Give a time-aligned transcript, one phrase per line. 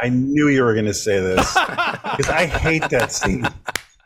[0.00, 3.46] I knew you were going to say this because I hate that scene.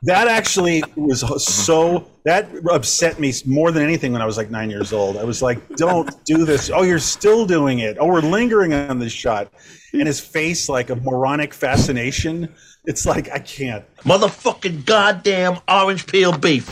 [0.05, 4.69] That actually was so that upset me more than anything when I was like nine
[4.69, 5.17] years old.
[5.17, 6.71] I was like, "Don't do this!
[6.75, 7.99] Oh, you're still doing it!
[8.01, 9.53] Oh, we're lingering on this shot."
[9.93, 12.53] And his face, like a moronic fascination.
[12.85, 13.85] It's like I can't.
[13.99, 16.69] Motherfucking goddamn orange peel beef.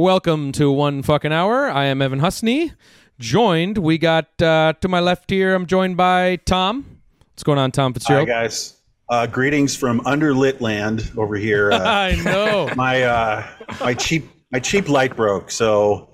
[0.00, 1.68] Welcome to One Fucking Hour.
[1.68, 2.72] I am Evan Husney.
[3.18, 5.54] Joined, we got uh, to my left here.
[5.54, 7.02] I'm joined by Tom.
[7.32, 8.26] What's going on, Tom Hi Fitzgerald?
[8.26, 8.78] guys.
[9.10, 11.70] Uh, greetings from underlit land over here.
[11.74, 12.70] Uh, I know.
[12.76, 13.46] my uh,
[13.78, 16.08] my cheap my cheap light broke, so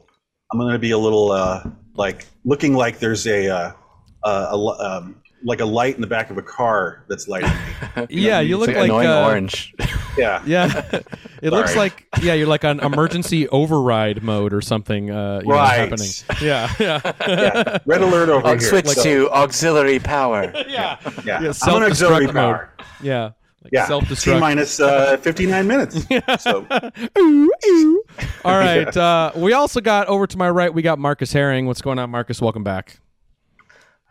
[0.52, 1.62] I'm gonna be a little uh,
[1.94, 3.72] like looking like there's a, uh,
[4.24, 8.06] a, a um, like a light in the back of a car that's lighting me.
[8.10, 9.74] yeah, you look like, like, annoying uh, orange.
[10.18, 10.82] Yeah, Yeah,
[11.42, 15.10] it looks like yeah, you're like on emergency override mode or something.
[15.10, 15.78] Uh, you know, Right.
[15.78, 16.08] happening.
[16.40, 17.78] Yeah, yeah, yeah.
[17.84, 18.60] Red alert over I'll here.
[18.60, 20.50] switch So, to auxiliary power.
[20.54, 20.98] yeah, yeah.
[21.26, 21.36] yeah.
[21.38, 22.34] I'm on Self-destruct auxiliary mode.
[22.34, 22.72] power.
[23.02, 23.24] Yeah,
[23.62, 26.06] like Yeah, self T minus uh, 59 minutes.
[26.42, 26.66] So
[28.44, 28.96] All right.
[28.96, 30.72] Uh, we also got over to my right.
[30.72, 31.66] We got Marcus Herring.
[31.66, 32.40] What's going on, Marcus?
[32.40, 33.00] Welcome back.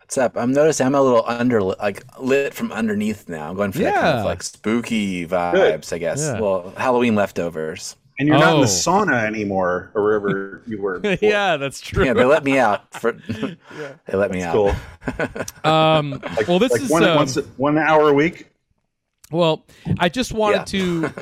[0.06, 0.36] What's up?
[0.36, 3.50] I'm noticing I'm a little under like lit from underneath now.
[3.50, 4.18] I'm going for that kind Yeah.
[4.20, 6.20] of like spooky vibes, I guess.
[6.20, 6.38] Yeah.
[6.38, 7.96] Well, Halloween leftovers.
[8.20, 8.60] and you're not in Oh.
[8.60, 11.00] the sauna anymore, or wherever you were.
[11.00, 11.18] before.
[11.28, 12.04] yeah, that's true.
[12.04, 12.84] Yeah, they let me out.
[13.00, 13.54] For, yeah.
[14.06, 14.54] They let me out.
[14.54, 15.70] cool.
[15.70, 18.46] Um, well, this Like is one um, once one hour a week.
[19.32, 19.64] well.
[19.98, 21.12] I just wanted to.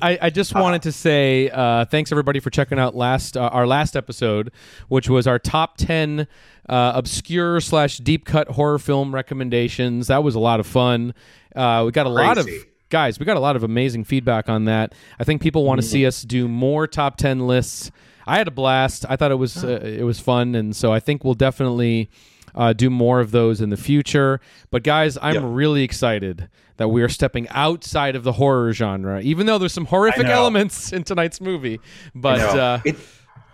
[0.00, 3.66] I, I just wanted to say uh, thanks everybody for checking out last uh, our
[3.66, 4.52] last episode,
[4.88, 6.26] which was our top ten
[6.68, 10.08] uh, obscure slash deep cut horror film recommendations.
[10.08, 11.14] That was a lot of fun.
[11.54, 12.48] Uh, we got a lot of
[12.90, 13.18] guys.
[13.18, 14.94] We got a lot of amazing feedback on that.
[15.18, 17.90] I think people want to see us do more top ten lists.
[18.26, 19.06] I had a blast.
[19.08, 22.10] I thought it was uh, it was fun, and so I think we'll definitely
[22.56, 24.40] uh, do more of those in the future.
[24.70, 25.42] But guys, I'm Yep.
[25.46, 29.86] really excited that we are stepping outside of the horror genre, even though there's some
[29.86, 31.80] horrific elements in tonight's movie.
[32.14, 32.60] But No.
[32.60, 32.96] uh, it,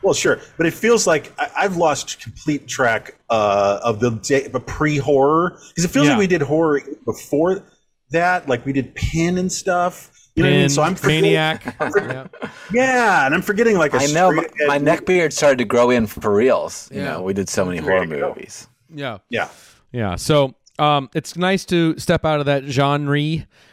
[0.03, 4.49] well, sure, but it feels like I, I've lost complete track uh, of the day,
[4.49, 6.13] but pre-horror because it feels Yeah.
[6.15, 7.63] like we did horror before
[8.11, 10.11] that, like we did Pin and stuff.
[10.35, 10.69] You know what I mean?
[10.71, 11.77] So I'm forgetting, Maniac.
[11.81, 12.27] yeah.
[12.73, 15.91] Yeah, and I'm forgetting like a I know my, my neck beard started to grow
[15.91, 16.89] in for reals.
[16.91, 17.13] You Yeah.
[17.13, 18.29] know, we did so many horror you go.
[18.31, 18.67] movies.
[18.95, 19.19] Yeah.
[19.29, 19.49] Yeah,
[19.93, 20.17] Yeah.
[20.17, 23.21] So um, it's nice to step out of that genre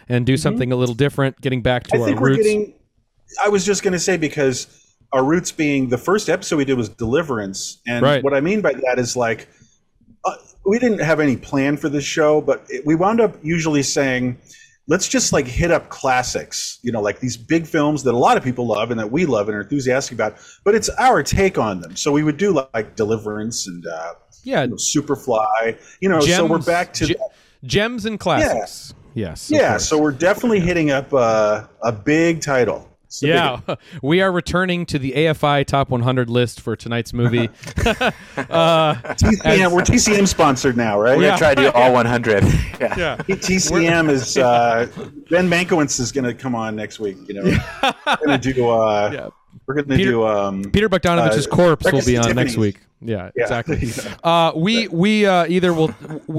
[0.10, 1.98] and do something a little different, getting back to Mm-hmm.
[1.98, 2.44] I our think we're roots.
[2.44, 2.74] getting.
[3.44, 6.78] I was just going to say because our roots being the first episode we did
[6.78, 8.24] was Deliverance, and Right.
[8.24, 9.48] what I mean by that is like
[10.26, 10.34] uh,
[10.66, 14.38] we didn't have any plan for this show, but it, we wound up usually saying.
[14.92, 18.38] Let's just like hit up classics, you know, like these big films that a lot
[18.38, 20.36] of people love and that we love and are enthusiastic about,
[20.66, 21.96] but it's our take on them.
[21.96, 24.14] So we would do like Deliverance and uh,
[24.50, 24.64] yeah.
[24.64, 26.20] you know, Superfly, you know.
[26.20, 27.16] so we're back to ge-
[27.64, 28.94] gems and classics.
[29.16, 29.50] Yes.
[29.50, 29.78] of yeah.
[29.78, 32.86] So we're definitely hitting up uh, a big title.
[33.06, 37.12] It's a big- Yeah, we are returning to the AFI Top 100 list for tonight's
[37.12, 37.50] movie.
[37.86, 38.14] uh,
[38.94, 41.18] TCM, we're TCM sponsored now, right?
[41.18, 41.30] We're Yeah.
[41.30, 42.44] gonna try to do all 100.
[42.44, 42.96] yeah.
[42.98, 44.88] yeah, TCM is uh,
[45.30, 47.18] Ben Mankiewicz is going to come on next week.
[47.28, 48.70] You know, we're going to do.
[48.70, 49.30] Uh, Yeah.
[49.66, 50.26] We're going to Peter- do.
[50.28, 52.80] Um, Peter Bogdanovich's Uh, corpse will be on next week.
[53.02, 53.44] Yeah, Yeah.
[53.44, 53.90] exactly.
[54.24, 55.94] Uh, we we uh, either will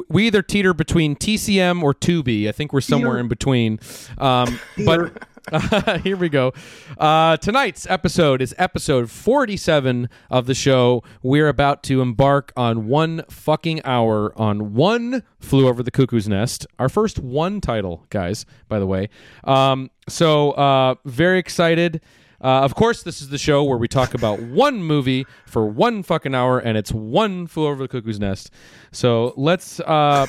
[0.09, 2.49] we either teeter between TCM or Tubi.
[2.49, 3.21] I think we're somewhere Teeter.
[3.21, 3.81] in between.
[4.19, 5.25] Um, but
[6.05, 6.53] here we go.
[6.99, 11.03] Uh, tonight's episode is episode 47 of the show.
[11.23, 16.67] We're about to embark on one fucking hour on one flew over the cuckoo's nest.
[16.79, 18.45] Our first one title, guys.
[18.69, 19.09] By the way,
[19.45, 22.03] um, so uh, very excited.
[22.43, 26.03] Uh, of course, this is the show where we talk about one movie for one
[26.03, 28.51] fucking hour, and it's one flew over the cuckoo's nest.
[28.93, 29.81] So let's.
[29.81, 30.27] Uh,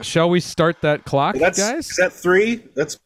[0.00, 1.90] shall we start that clock, that's guys?
[1.90, 2.62] is that three?
[2.74, 2.98] That's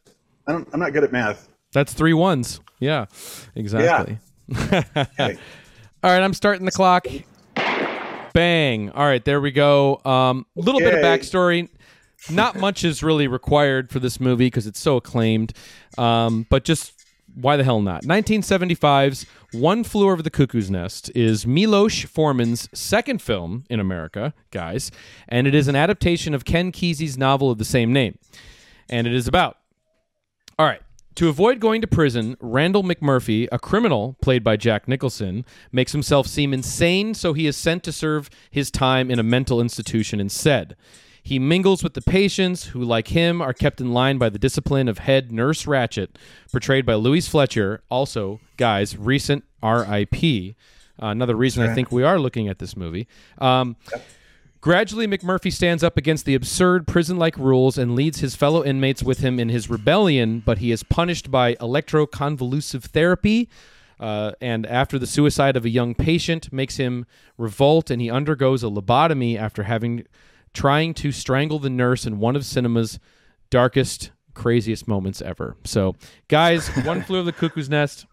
[0.46, 1.48] I don't, I'm not good at math.
[1.72, 2.60] That's three ones.
[2.80, 3.06] Yeah,
[3.54, 4.18] exactly.
[4.54, 5.38] Okay.
[6.02, 7.06] All right, I'm starting the clock.
[8.34, 8.90] Bang.
[8.90, 10.02] All right, there we go.
[10.04, 11.70] Um, a little bit of backstory.
[12.30, 15.54] Not much is really required for this movie because it's so acclaimed.
[15.96, 16.93] Um, but just
[17.34, 18.04] why the hell not?
[18.04, 24.90] 1975's One Flew Over the Cuckoo's Nest is Milos Forman's second film in America, guys,
[25.28, 28.18] and it is an adaptation of Ken Kesey's novel of the same name.
[28.88, 29.58] And it is about
[30.58, 30.80] all right.
[31.16, 36.26] To avoid going to prison, Randle McMurphy, a criminal played by Jack Nicholson, makes himself
[36.26, 40.74] seem insane, so he is sent to serve his time in a mental institution instead.
[41.24, 44.88] He mingles with the patients, who, like him, are kept in line by the discipline
[44.88, 46.10] of head nurse Ratched,
[46.52, 50.54] portrayed by Louise Fletcher, also, guys, recent RIP.
[51.02, 53.08] Uh, another reason I think we are looking at this movie.
[53.38, 53.76] Um,
[54.64, 59.02] Gradually, McMurphy stands up against the absurd prison like rules and leads his fellow inmates
[59.02, 63.50] with him in his rebellion, but he is punished by electroconvulsive therapy.
[64.00, 67.04] Uh, and after the suicide of a young patient makes him
[67.36, 70.06] revolt, and he undergoes a lobotomy after having
[70.54, 72.98] trying to strangle the nurse in one of cinema's
[73.50, 75.56] darkest, craziest moments ever.
[75.64, 75.96] So,
[76.28, 78.06] guys, One Flew of the Cuckoo's Nest.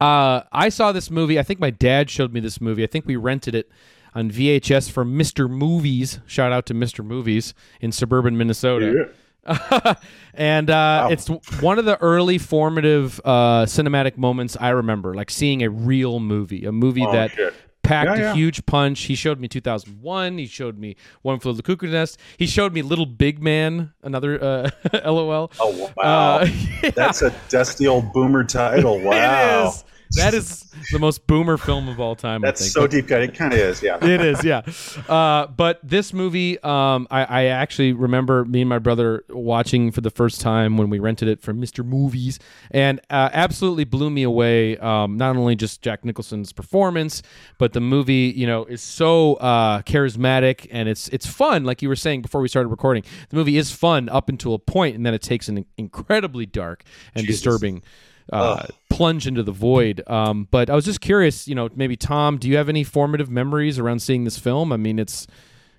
[0.00, 1.38] Uh, I saw this movie.
[1.38, 2.82] I think my dad showed me this movie.
[2.82, 3.70] I think we rented it
[4.14, 5.48] on VHS from Mr.
[5.48, 6.20] Movies.
[6.26, 7.04] Shout out to Mr.
[7.04, 9.10] Movies in suburban Minnesota.
[10.34, 11.28] and uh, it's
[11.60, 16.64] one of the early formative uh, cinematic moments I remember, like seeing a real movie,
[16.64, 17.54] a movie Oh, that shit.
[17.82, 19.00] Packed Yeah, a huge punch.
[19.02, 20.38] He showed me 2001.
[20.38, 22.18] He showed me One Flew the Cuckoo's Nest.
[22.36, 24.70] He showed me Little Big Man, another uh,
[25.04, 25.50] LOL.
[25.60, 26.46] Oh wow, Uh,
[26.94, 29.00] that's a dusty old boomer title.
[29.00, 29.84] Wow, It is.
[30.16, 32.44] That is the most boomer film of all time.
[32.44, 33.22] I that's so deep cut.
[33.22, 33.82] It kind of is.
[33.82, 34.04] Yeah.
[34.04, 34.62] it is, yeah.
[35.08, 40.00] Uh, but this movie, um, I, I actually remember me and my brother watching for
[40.00, 41.84] the first time when we rented it from Mr.
[41.84, 42.38] Movies,
[42.70, 44.76] and uh, absolutely blew me away.
[44.78, 47.22] Um, not only just Jack Nicholson's performance,
[47.58, 51.64] but the movie, you know, is so uh, charismatic and it's it's fun.
[51.64, 54.58] Like you were saying before we started recording, the movie is fun up until a
[54.58, 56.84] point, and then it takes an incredibly dark
[57.14, 57.42] and Jesus.
[57.42, 57.82] disturbing
[58.32, 60.02] uh, plunge into the void.
[60.06, 63.30] Um, but I was just curious, you know, maybe Tom, do you have any formative
[63.30, 64.72] memories around seeing this film?
[64.72, 65.26] I mean, it's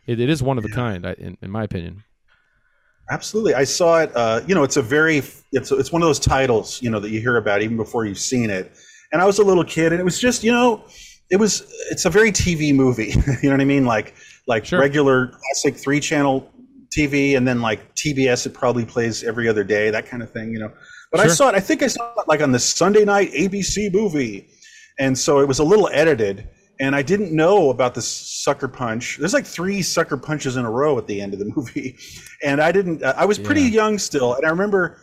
[0.08, 2.04] it, it is one of a kind, in, in my opinion.
[3.10, 4.12] Absolutely, I saw it.
[4.16, 5.18] Uh, you know, it's a very
[5.52, 8.20] it's it's one of those titles you know that you hear about even before you've
[8.20, 8.72] seen it.
[9.12, 10.84] And I was a little kid, and it was just you know,
[11.30, 13.10] it was it's a very TV movie.
[13.44, 13.86] you know what I mean?
[13.86, 14.16] Like
[14.48, 14.80] like Sure.
[14.80, 16.50] regular classic three channel
[16.96, 20.52] TV, and then like TBS, it probably plays every other day, that kind of thing.
[20.54, 20.72] You know.
[21.12, 21.56] But I saw it.
[21.56, 24.48] I think I saw it like on the Sunday night ABC movie,
[25.00, 26.48] and so it was a little edited.
[26.80, 29.18] And I didn't know about the sucker punch.
[29.20, 31.98] There's like three sucker punches in a row at the end of the movie,
[32.44, 33.04] and I didn't.
[33.04, 33.68] I was pretty Yeah.
[33.84, 34.98] young still, and I remember,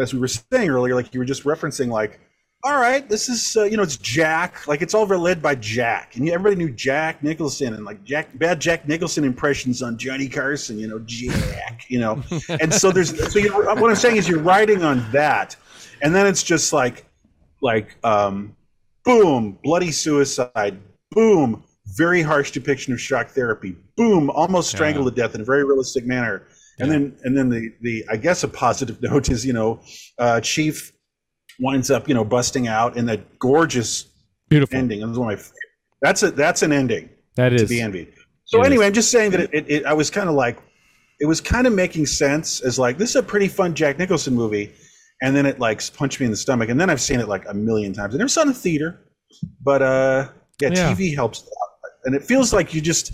[0.00, 2.20] as we were saying earlier, like you were just referencing, like,
[2.66, 6.16] all right, this is uh, you know it's Jack, like it's all led by Jack,
[6.16, 10.76] and everybody knew Jack Nicholson and like Jack bad Jack Nicholson impressions on Johnny Carson,
[10.76, 12.20] you know Jack, you know,
[12.60, 15.54] and so there's so what I'm saying is you're riding on that,
[16.02, 17.06] and then it's just like
[17.62, 18.56] like um,
[19.04, 20.76] boom, bloody suicide,
[21.12, 21.62] boom,
[21.94, 26.04] very harsh depiction of shock therapy, boom, almost strangled to death in a very realistic
[26.04, 26.48] manner.
[26.78, 29.80] And then, and then the, the, I guess a positive note is, you know,
[30.18, 30.92] uh, Chief
[31.60, 34.06] winds up, you know, busting out in that gorgeous
[34.48, 34.76] Beautiful.
[34.76, 35.02] ending.
[35.02, 35.44] And one of my,
[36.02, 38.12] that's a, that's an ending That is to be envied.
[38.44, 38.88] So It anyway, is.
[38.88, 40.58] I'm just saying that it, it, it I was kind of like,
[41.18, 44.34] it was kind of making sense as like this is a pretty fun Jack Nicholson
[44.34, 44.72] movie,
[45.22, 47.44] and then it like punched me in the stomach, and then I've seen it like
[47.48, 48.14] a million times.
[48.14, 49.00] I never saw it in theater,
[49.62, 50.28] but uh,
[50.60, 50.92] yeah, Yeah.
[50.92, 51.46] TV helps, a
[52.04, 53.12] and it feels like you just.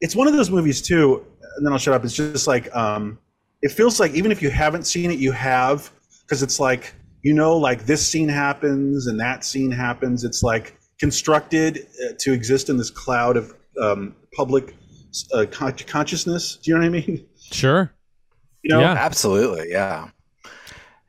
[0.00, 1.26] It's one of those movies too,
[1.56, 2.04] and then I'll shut up.
[2.04, 3.18] It's just like um,
[3.62, 5.90] it feels like even if you haven't seen it, you have
[6.22, 10.24] because it's like you know, like this scene happens and that scene happens.
[10.24, 14.74] It's like constructed uh, to exist in this cloud of um, public
[15.34, 16.56] uh, con- consciousness.
[16.56, 17.26] Do you know what I mean?
[17.40, 17.92] Sure.
[18.62, 18.92] You know, Yeah.
[18.92, 20.08] Absolutely, yeah,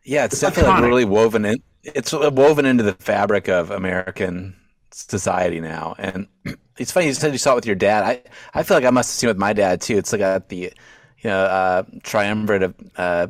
[0.06, 0.24] yeah.
[0.26, 0.88] It's, It's definitely like iconic.
[0.88, 1.62] really woven in.
[1.84, 4.56] It's woven into the fabric of American
[4.92, 6.28] society now, and
[6.78, 8.04] it's funny you said you saw it with your dad.
[8.04, 9.98] I I feel like I must have seen it with my dad too.
[9.98, 13.28] It's like at the you know uh, triumvirate of uh,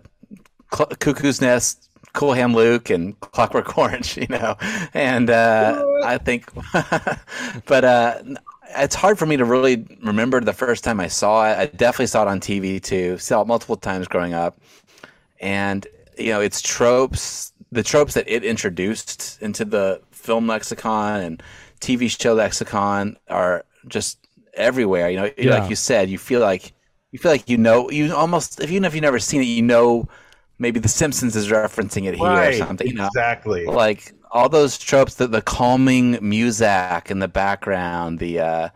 [0.74, 1.90] Cl- Cuckoo's Nest.
[2.14, 4.56] Cool Hand Luke and Clockwork Orange, you know,
[4.94, 6.46] and uh, I think,
[7.66, 8.22] but uh,
[8.78, 11.58] it's hard for me to really remember the first time I saw it.
[11.58, 13.18] I definitely saw it on TV too.
[13.18, 14.60] Saw it multiple times growing up,
[15.40, 15.88] and
[16.18, 21.44] you know its tropes, the tropes that it introduced into the film lexicon and
[21.80, 24.20] TV show lexicon are just
[24.54, 25.10] everywhere.
[25.10, 25.60] You know, Yeah.
[25.60, 26.74] like you said, you feel like
[27.12, 30.08] you feel like you know you almost even if you've never seen it, you know
[30.62, 32.88] maybe The Simpsons is referencing it here or something.
[32.88, 33.66] You know, Exactly.
[33.66, 38.70] like all those tropes the, the calming music in the background the uh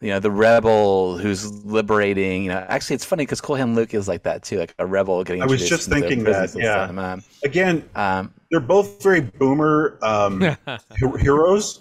[0.00, 3.94] you know the rebel who's liberating you know actually it's funny because cool hand luke
[3.94, 6.84] is like that too like a rebel getting I was just into thinking that, yeah.
[6.84, 10.40] Um, Again, um, they're both very boomer um,
[11.18, 11.80] heroes,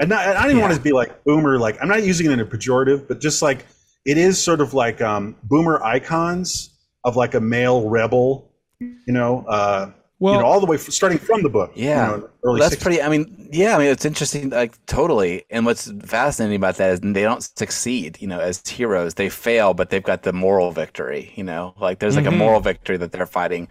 [0.00, 1.58] and not, I don't even want to be like boomer.
[1.58, 3.66] Like I'm not using it in a pejorative, but just like
[4.06, 6.70] it is sort of like um, boomer icons
[7.04, 8.47] of like a male rebel.
[8.80, 11.72] You know, uh, Well- you know, all the way f- starting from the book.
[11.74, 12.82] you Yeah, know, early that's 60s.
[12.82, 13.02] pretty.
[13.02, 14.50] I mean, yeah, I mean, it's interesting.
[14.50, 15.44] Like totally.
[15.50, 18.18] And what's fascinating about that is they don't succeed.
[18.20, 21.32] You know, as heroes, they fail, but they've got the moral victory.
[21.36, 22.34] You know, like there's like Mm-hmm.
[22.34, 23.68] a moral victory that they're fighting.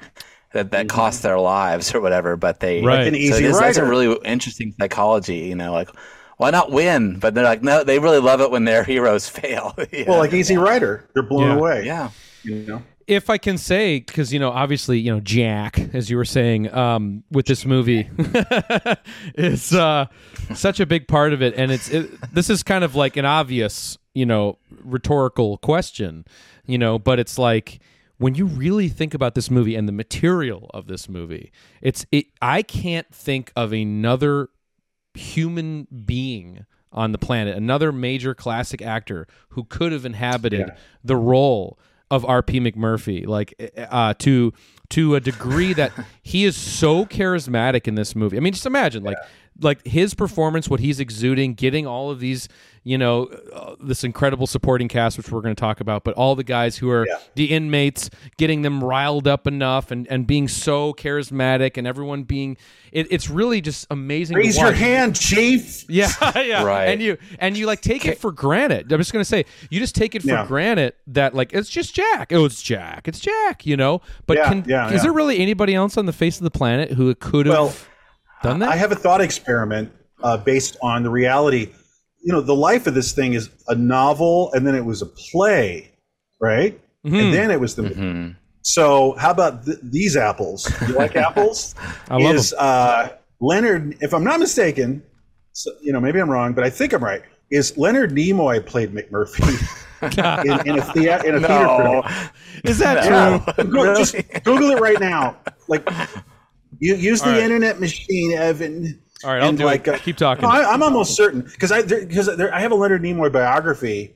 [0.54, 3.00] That, that costs their lives or whatever, but they Right.
[3.00, 5.40] Like an so Easy it is- that's a really interesting psychology.
[5.40, 5.90] You know, like
[6.38, 7.20] why not win?
[7.20, 9.74] But they're like, no, they really love it when their heroes fail.
[9.92, 10.22] You Well, know?
[10.22, 11.56] like Easy Rider, they're blown Yeah.
[11.58, 11.86] away.
[11.86, 12.10] yeah,
[12.44, 16.18] You know, if I can say, because you know, obviously, you know, Jack, as you
[16.18, 18.10] were saying, um, with this movie,
[19.36, 20.08] is uh,
[20.54, 23.26] such a big part of it, and it's it, this is kind of like an
[23.26, 26.26] obvious, you know, rhetorical question,
[26.66, 27.80] you know, but it's like
[28.18, 32.28] when you really think about this movie and the material of this movie, it's it.
[32.42, 34.50] I can't think of another
[35.14, 40.72] human being on the planet, another major classic actor who could have inhabited
[41.04, 42.60] the role of R.P.
[42.60, 44.54] McMurphy, like uh, to
[44.90, 48.38] to a degree that he is so charismatic in this movie.
[48.38, 49.18] I mean, just imagine, like
[49.62, 52.48] like his performance, what he's exuding, getting all of these,
[52.88, 56.36] you know, uh, this incredible supporting cast, which we're going to talk about, but all
[56.36, 57.18] the guys who are Yeah.
[57.36, 62.56] the inmates, getting them riled up enough, and and being so charismatic, and everyone being,
[62.92, 64.38] it, it's really just amazing.
[64.38, 64.80] raise to your watch.
[64.80, 65.84] hand, Chief.
[65.90, 66.64] Yeah, yeah.
[66.64, 66.86] Right.
[66.86, 68.92] And you and you like take it for granted.
[68.92, 70.46] I'm just gonna say you just take it for Yeah.
[70.48, 72.32] granted that like it's just Jack.
[72.32, 73.08] Oh, it's Jack.
[73.08, 73.66] It's Jack.
[73.66, 74.02] You know.
[74.28, 75.02] But Yeah, can yeah, is yeah.
[75.04, 77.74] there really anybody else on the face of the planet who could have Well,
[78.44, 78.70] done that?
[78.70, 79.92] I have a thought experiment
[80.24, 81.70] uh, based on the reality.
[82.28, 85.06] You know, the life of this thing is a novel, and then it was a
[85.06, 85.90] play,
[86.42, 86.78] right?
[87.06, 87.16] Mm-hmm.
[87.16, 87.84] And then it was the.
[87.84, 88.32] Mm-hmm.
[88.64, 90.70] So, how about th- these apples?
[90.82, 91.74] You like apples?
[92.10, 93.96] I love is uh, Leonard?
[94.02, 95.02] If I'm not mistaken,
[95.54, 97.22] so, you know, maybe I'm wrong, but I think I'm right.
[97.50, 99.48] Is Leonard Nimoy played McMurphy
[100.46, 102.30] in, in a, thea- in a theater no, production?
[102.66, 103.40] is that Yeah.
[103.56, 103.72] true?
[103.72, 105.38] Go- Just Google it right now.
[105.70, 105.88] Like,
[106.80, 107.42] you use the All right.
[107.44, 109.02] internet machine, Evan.
[109.24, 109.96] All right, I'll and do like, it.
[109.96, 110.44] uh, Keep talking.
[110.44, 114.16] No, I, I'm almost certain because I because I have a Leonard Nimoy biography,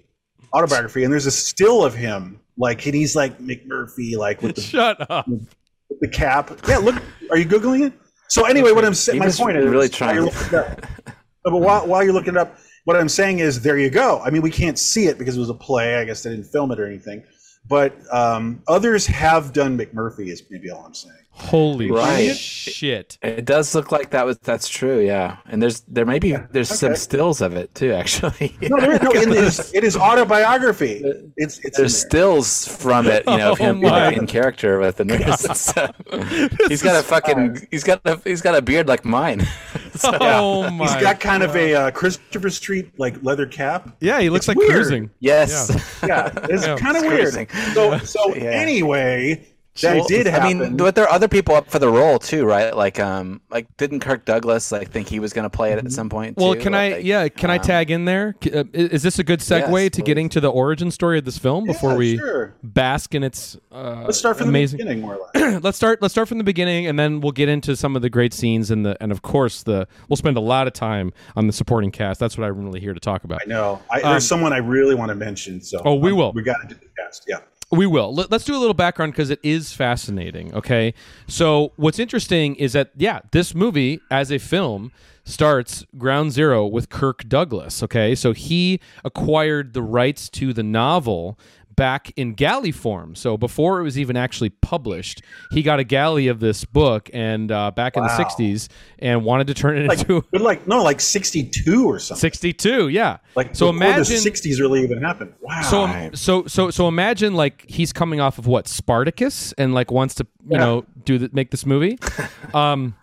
[0.53, 4.61] autobiography, and there's a still of him like and he's like McMurphy, like with the,
[4.61, 5.27] Shut up.
[5.27, 6.51] with the cap.
[6.67, 7.93] Yeah, look, are you googling it?
[8.29, 10.65] So anyway, what I'm saying, my was point is really trying you're to- looking it
[11.07, 12.55] up- but while, while you're looking it up,
[12.85, 14.19] what I'm saying is there you go.
[14.23, 15.95] I mean, we can't see it because it was a play.
[15.95, 17.23] I guess they didn't film it or anything.
[17.67, 20.27] But um, others have done McMurphy.
[20.27, 21.15] Is maybe all I'm saying.
[21.33, 22.35] Holy Right.
[22.35, 23.17] shit.
[23.23, 24.99] it does look like that was that's true.
[24.99, 27.93] Yeah, and there's there may be there's some stills of it too.
[27.93, 31.01] Actually, No, there, no, it is, it is autobiography.
[31.37, 32.09] It's it's there's there.
[32.09, 34.11] stills from it, you know, of Oh him my.
[34.11, 35.41] in character with the nurse.
[35.59, 35.87] So,
[36.67, 39.47] he's got a fucking he's got a he's got a beard like mine.
[39.95, 40.85] So, Oh my.
[40.93, 43.95] He's got kind of a uh, Christopher Street like leather cap.
[43.99, 44.71] yeah, he looks it's like weird.
[44.73, 45.09] cruising.
[45.19, 45.69] yes,
[46.05, 46.75] Yeah, it's Yeah.
[46.77, 47.33] kind of weird.
[47.73, 48.43] So so Yeah.
[48.51, 49.45] anyway,
[49.81, 50.45] that Well, did happen.
[50.45, 52.75] I mean, but there are other people up for the role too, right?
[52.75, 55.91] Like, um, like didn't Kirk Douglas like think he was going to play it at
[55.93, 56.35] some point?
[56.37, 56.59] Well, too?
[56.59, 56.89] can I?
[56.89, 58.35] Like, Yeah, can I um, tag in there?
[58.43, 61.17] C- uh, i- Is this a good segue Yes, to getting to the origin story
[61.19, 62.53] of this film before Yeah, we sure.
[62.63, 64.79] bask in its uh, Let's start from amazing?
[64.79, 65.63] the beginning, more or less.
[65.63, 66.01] let's start.
[66.01, 68.71] Let's start from the beginning, and then we'll get into some of the great scenes
[68.71, 71.91] and the and of course the we'll spend a lot of time on the supporting
[71.91, 72.19] cast.
[72.19, 73.39] That's what I'm really here to talk about.
[73.41, 73.81] I know.
[73.89, 75.61] I, Um, there's someone I really want to mention.
[75.61, 76.33] So Oh, we will.
[76.33, 77.23] We got to do the cast.
[77.27, 77.37] Yeah.
[77.71, 78.13] We will.
[78.13, 80.53] Let- Let's do a little background because it is fascinating.
[80.53, 80.93] Okay.
[81.27, 84.91] So, what's interesting is that, yeah, this movie as a film
[85.23, 87.81] starts ground zero with Kirk Douglas.
[87.83, 88.13] Okay.
[88.15, 91.39] So, he acquired the rights to the novel
[91.75, 93.15] back in galley form.
[93.15, 97.51] So, before it was even actually published, he got a galley of this book and
[97.51, 98.67] uh, back in the 60s
[98.99, 102.19] and wanted to turn it Like, into like no, like 62 or something.
[102.19, 102.89] 62.
[102.89, 103.17] Yeah.
[103.35, 104.03] Like so, imagine.
[104.03, 105.33] the 60s really even happened.
[105.41, 105.61] Wow.
[105.61, 109.91] So, um, so, so, so imagine like he's coming off of what Spartacus and like
[109.91, 110.57] wants to, you Yeah.
[110.59, 111.97] know, do the, make this movie.
[112.53, 112.95] Um,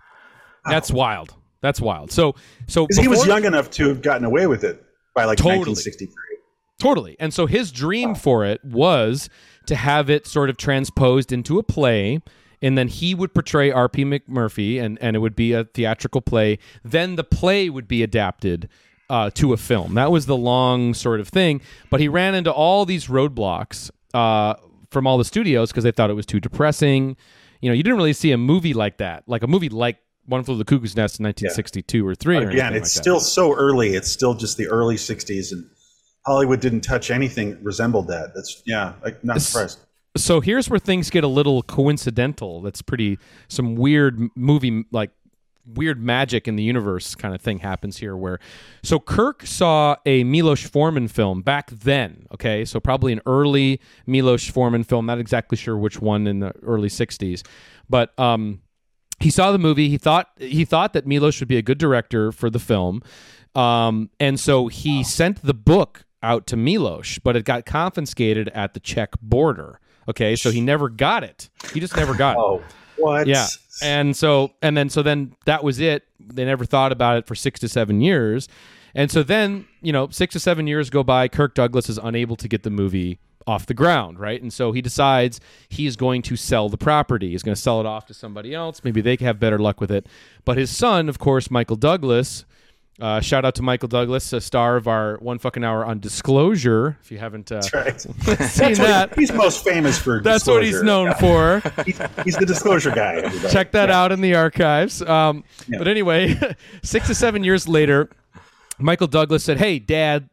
[0.67, 1.35] that's wild.
[1.63, 2.13] That's wild.
[2.13, 2.35] So,
[2.67, 4.85] so 'Cause he was young enough to have gotten away with it
[5.15, 5.61] by like Totally.
[5.73, 6.15] 1963.
[6.79, 7.17] Totally.
[7.19, 9.29] And so his dream for it was
[9.67, 12.21] to have it sort of transposed into a play.
[12.61, 14.05] And then he would portray R.P.
[14.05, 16.59] McMurphy, and, and it would be a theatrical play.
[16.83, 18.69] Then the play would be adapted
[19.11, 19.95] uh, to a film.
[19.95, 21.61] That was the long sort of thing.
[21.91, 24.55] But he ran into all these roadblocks uh,
[24.91, 27.17] from all the studios because they thought it was too depressing.
[27.61, 30.45] You know, you didn't really see a movie like that, like a movie like One
[30.45, 32.37] Flew Over the Cuckoo's Nest in 1962 or three.
[32.37, 32.89] Again, anything it's like that.
[32.89, 33.95] still so early.
[33.95, 35.69] It's still just the early 60s, and
[36.27, 38.35] Hollywood didn't touch anything that resembled that.
[38.35, 39.81] That's yeah, like not surprised.
[40.17, 45.11] so here's where things get a little coincidental that's pretty some weird movie like
[45.75, 48.41] weird magic in the universe kind of thing happens here where
[48.83, 54.49] so kirk saw a milos forman film back then okay so probably an early milos
[54.49, 57.47] forman film not exactly sure which one in the early 60s
[57.89, 58.61] but um
[59.21, 59.89] he saw the movie.
[59.89, 63.03] He thought he thought that Milos would be a good director for the film,
[63.55, 68.75] um, and so he sent the book out to Milos, but it got confiscated at
[68.75, 69.81] the Czech border.
[70.09, 71.51] Okay, so he never got it.
[71.73, 72.41] He just never got it.
[72.41, 72.63] Oh,
[72.97, 73.27] what?
[73.27, 73.47] Yeah.
[73.83, 76.05] And so and then so then that was it.
[76.19, 78.49] They never thought about it for 6 to 7 years.
[78.95, 82.37] And so then, you know, 6 to 7 years go by, Kirk Douglas is unable
[82.37, 84.43] to get the movie off the ground, right?
[84.43, 87.31] And so he decides he's going to sell the property.
[87.31, 88.83] He's going to sell it off to somebody else.
[88.85, 90.07] Maybe they can have better luck with it.
[90.45, 92.45] But his son, of course, Michael Douglas,
[93.01, 96.99] uh, shout out to Michael Douglas, a star of our one fucking hour on Disclosure.
[97.03, 98.01] If you haven't uh, Right.
[98.01, 100.21] seen That's that, he's most famous for.
[100.21, 100.85] that's what he's disclosure.
[100.85, 101.63] known for.
[101.85, 103.17] He's, he's the disclosure guy.
[103.17, 103.53] everybody.
[103.53, 105.01] check that out in the archives.
[105.03, 105.79] Um, Yeah.
[105.79, 106.35] But anyway,
[106.83, 108.11] six to seven years later,
[108.79, 110.29] Michael Douglas said, "Hey, Dad,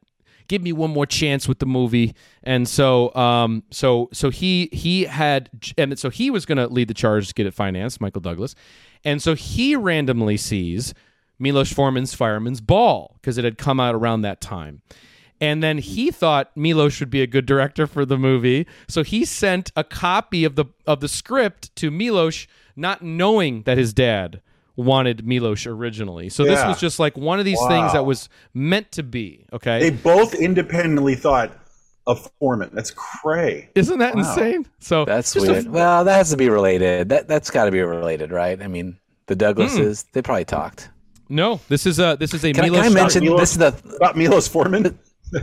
[0.47, 5.05] give me one more chance with the movie." And so, um, so, so he he
[5.05, 8.21] had, and so he was going to lead the charge to get it financed, Michael
[8.21, 8.55] Douglas,
[9.03, 10.93] and so he randomly sees
[11.39, 14.81] Milos Forman's Fireman's Ball because it had come out around that time.
[15.41, 19.25] And then he thought Milos should be a good director for the movie, so he
[19.25, 24.41] sent a copy of the of the script to Milos, not knowing that his dad
[24.77, 26.29] wanted Milos originally.
[26.29, 29.45] So this was just like one of these things that was meant to be.
[29.51, 31.51] Okay, they both independently thought
[32.07, 32.69] of Forman.
[32.73, 33.69] That's cray.
[33.75, 34.21] isn't that Wow.
[34.21, 34.67] insane?
[34.79, 37.09] So That's just a- well, that has to be related.
[37.09, 38.61] That that's got to be related, right?
[38.61, 40.09] I mean, the Douglases, hmm.
[40.13, 40.89] they probably talked.
[41.29, 42.83] No, this is a this is a Can, I- Milos.
[42.83, 44.97] can I mention Milos- this is the About Milos Forman.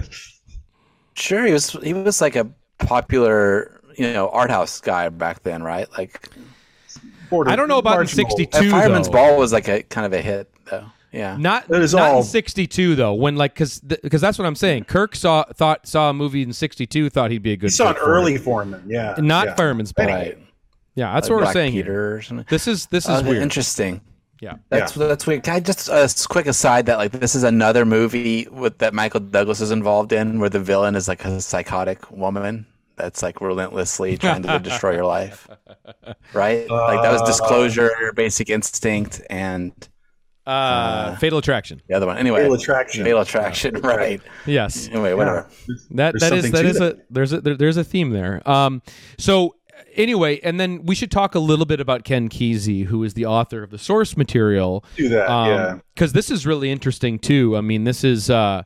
[1.14, 2.48] sure he was he was like a
[2.78, 5.88] popular you know art house guy back then, right?
[5.96, 6.28] Like
[7.30, 9.12] Border- I don't know about in '62 uh, Fireman's though.
[9.14, 10.86] Ball was like a kind of a hit though.
[11.12, 11.36] Yeah.
[11.38, 13.14] Not That is not all- in '62 though.
[13.14, 14.84] When like because because that's what I'm saying.
[14.84, 17.66] Kirk saw thought saw a movie in '62, thought he'd be a good.
[17.66, 18.12] He saw an fit for it.
[18.16, 18.84] early Forman.
[18.86, 19.14] Yeah.
[19.18, 19.54] not yeah.
[19.56, 20.06] Fireman's Ball.
[20.06, 20.38] Right.
[20.94, 21.72] Yeah, that's Like what we're saying.
[21.72, 21.82] here.
[21.84, 22.46] Peter or something.
[22.50, 23.42] This is this is Oh, weird.
[23.42, 24.00] Interesting.
[24.42, 24.56] Yeah.
[24.70, 25.44] That's that's weird.
[25.44, 29.20] Can I just a quick aside that like this is another movie with that Michael
[29.20, 34.18] Douglas is involved in where the villain is like a psychotic woman that's like relentlessly
[34.18, 35.48] trying to destroy your life.
[36.34, 36.68] Right?
[36.68, 39.72] like that was Disclosure, Basic Instinct, and
[40.44, 41.80] Uh, Fatal Attraction.
[41.88, 42.18] the other one.
[42.18, 43.04] Anyway, Fatal Attraction.
[43.04, 43.74] Fatal Attraction.
[43.80, 44.20] Right.
[44.44, 44.88] Yes.
[44.88, 45.48] Anyway, whatever.
[45.92, 48.42] That There's that is something that a there's a there, there's a theme there.
[48.44, 48.82] Um
[49.18, 49.54] so
[49.94, 53.26] anyway, and then we should talk a little bit about Ken Kesey, who is the
[53.26, 54.84] author of the source material.
[54.96, 55.28] Do that.
[55.46, 55.78] yeah.
[55.94, 57.56] because this is really interesting too.
[57.56, 58.62] I mean, this is uh,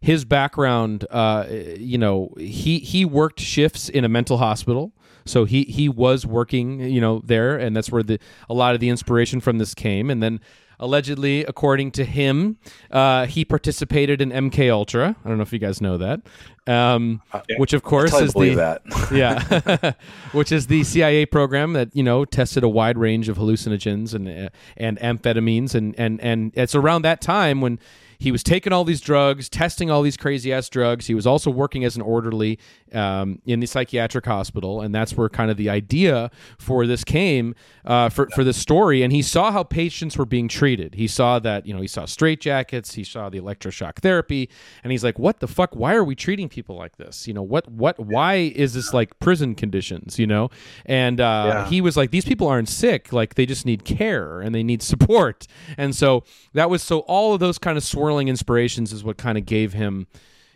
[0.00, 1.06] his background.
[1.10, 1.46] Uh,
[1.78, 4.92] you know, he he worked shifts in a mental hospital,
[5.24, 8.80] so he he was working, you know, there, and that's where the a lot of
[8.80, 10.10] the inspiration from this came.
[10.10, 10.40] And then
[10.84, 12.58] allegedly, according to him,
[12.90, 15.16] uh, he participated in MK Ultra.
[15.24, 16.20] I don't know if you guys know that,
[16.66, 17.22] um,
[17.56, 18.82] which of course Totally is the that.
[19.12, 19.92] yeah,
[20.32, 24.28] which is the CIA program that you know tested a wide range of hallucinogens and
[24.28, 27.78] uh, and amphetamines, and and and it's around that time when
[28.18, 31.06] he was taking all these drugs, testing all these crazy ass drugs.
[31.06, 32.58] He was also working as an orderly
[32.94, 37.54] um, in the psychiatric hospital, and that's where kind of the idea for this came
[37.84, 39.02] uh, for for this story.
[39.02, 40.94] And he saw how patients were being treated.
[40.94, 44.48] He saw that you know he saw straitjackets, he saw the electroshock therapy,
[44.82, 45.74] and he's like, "What the fuck?
[45.74, 47.26] Why are we treating people like this?
[47.28, 50.18] You know what what why is this like prison conditions?
[50.18, 50.50] You know?"
[50.86, 51.66] And uh, Yeah.
[51.68, 53.12] he was like, "These people aren't sick.
[53.12, 57.34] Like they just need care and they need support." And so that was so all
[57.34, 60.06] of those kind of swirling inspirations is what kind of gave him,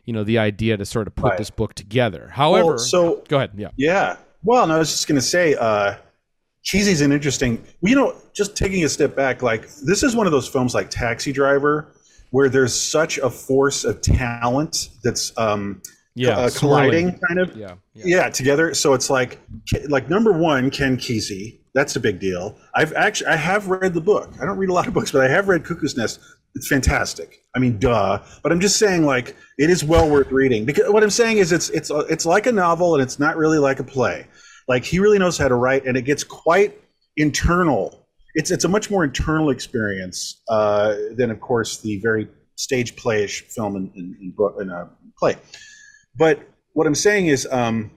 [0.09, 1.39] you know, the idea to sort of put Right.
[1.39, 2.31] this book together.
[2.33, 3.51] However, Well, so go ahead.
[3.55, 3.69] Yeah.
[3.77, 4.17] Yeah.
[4.43, 5.97] Well, no, I was just going to say, uh,
[6.65, 7.63] Kesey's an interesting.
[7.83, 10.89] You know, just taking a step back, like this is one of those films like
[10.89, 11.93] Taxi Driver,
[12.31, 15.83] where there's such a force of talent that's um,
[16.15, 17.13] Yeah, uh, swirling.
[17.13, 17.55] colliding, kind of.
[17.57, 17.75] Yeah.
[17.93, 18.31] Yeah.
[18.31, 18.73] together.
[18.73, 19.39] So it's like,
[19.89, 21.59] like number one, Ken Kesey.
[21.75, 22.57] That's a big deal.
[22.75, 24.33] I've actually, I have read the book.
[24.41, 26.19] I don't read a lot of books, but I have read Cuckoo's Nest.
[26.55, 27.45] It's fantastic.
[27.55, 28.21] I mean, duh.
[28.43, 31.53] But I'm just saying, like, it is well worth reading because what I'm saying is,
[31.53, 34.27] it's it's it's like a novel and it's not really like a play.
[34.67, 36.79] Like he really knows how to write, and it gets quite
[37.17, 38.07] internal.
[38.35, 43.43] It's it's a much more internal experience uh, than, of course, the very stage playish
[43.43, 45.37] film in, in, in, book, in a play.
[46.17, 46.41] But
[46.73, 47.91] what I'm saying is, um,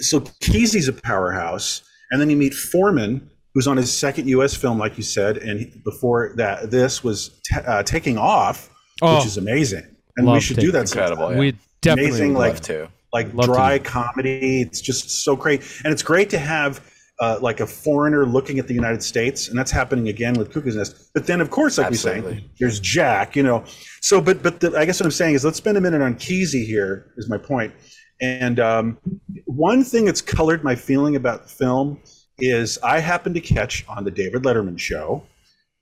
[0.00, 4.54] so Kesey's a powerhouse, and then you meet Forman, who's on his second U.S.
[4.54, 8.68] film, like you said, and he- before that, this was ta uh, taking off,
[9.00, 9.16] Oh.
[9.16, 9.84] which is amazing,
[10.18, 10.82] and we should do that.
[10.82, 11.38] Incredible, yeah.
[11.38, 12.88] We definitely Amazing, would like- love Love to.
[13.14, 13.84] Like Love dry do.
[13.84, 14.60] comedy.
[14.60, 16.80] It's just so great, and it's great to have.
[17.18, 20.76] Uh, like a foreigner looking at the United States, and that's happening again with Cuckoo's
[20.76, 21.08] Nest.
[21.14, 22.36] But then, of course, like we Absolutely.
[22.40, 23.34] say, there's Jack.
[23.34, 23.64] You know,
[24.02, 26.16] so but but the, I guess what I'm saying is let's spend a minute on
[26.16, 27.14] Kesey here.
[27.16, 27.72] Is my point.
[28.20, 28.98] And um,
[29.46, 32.02] one thing that's colored my feeling about the film
[32.38, 35.22] is I happened to catch on the David Letterman show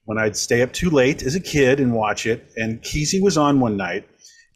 [0.04, 2.50] when I'd stay up too late as a kid and watch it.
[2.56, 4.06] And Kesey was on one night,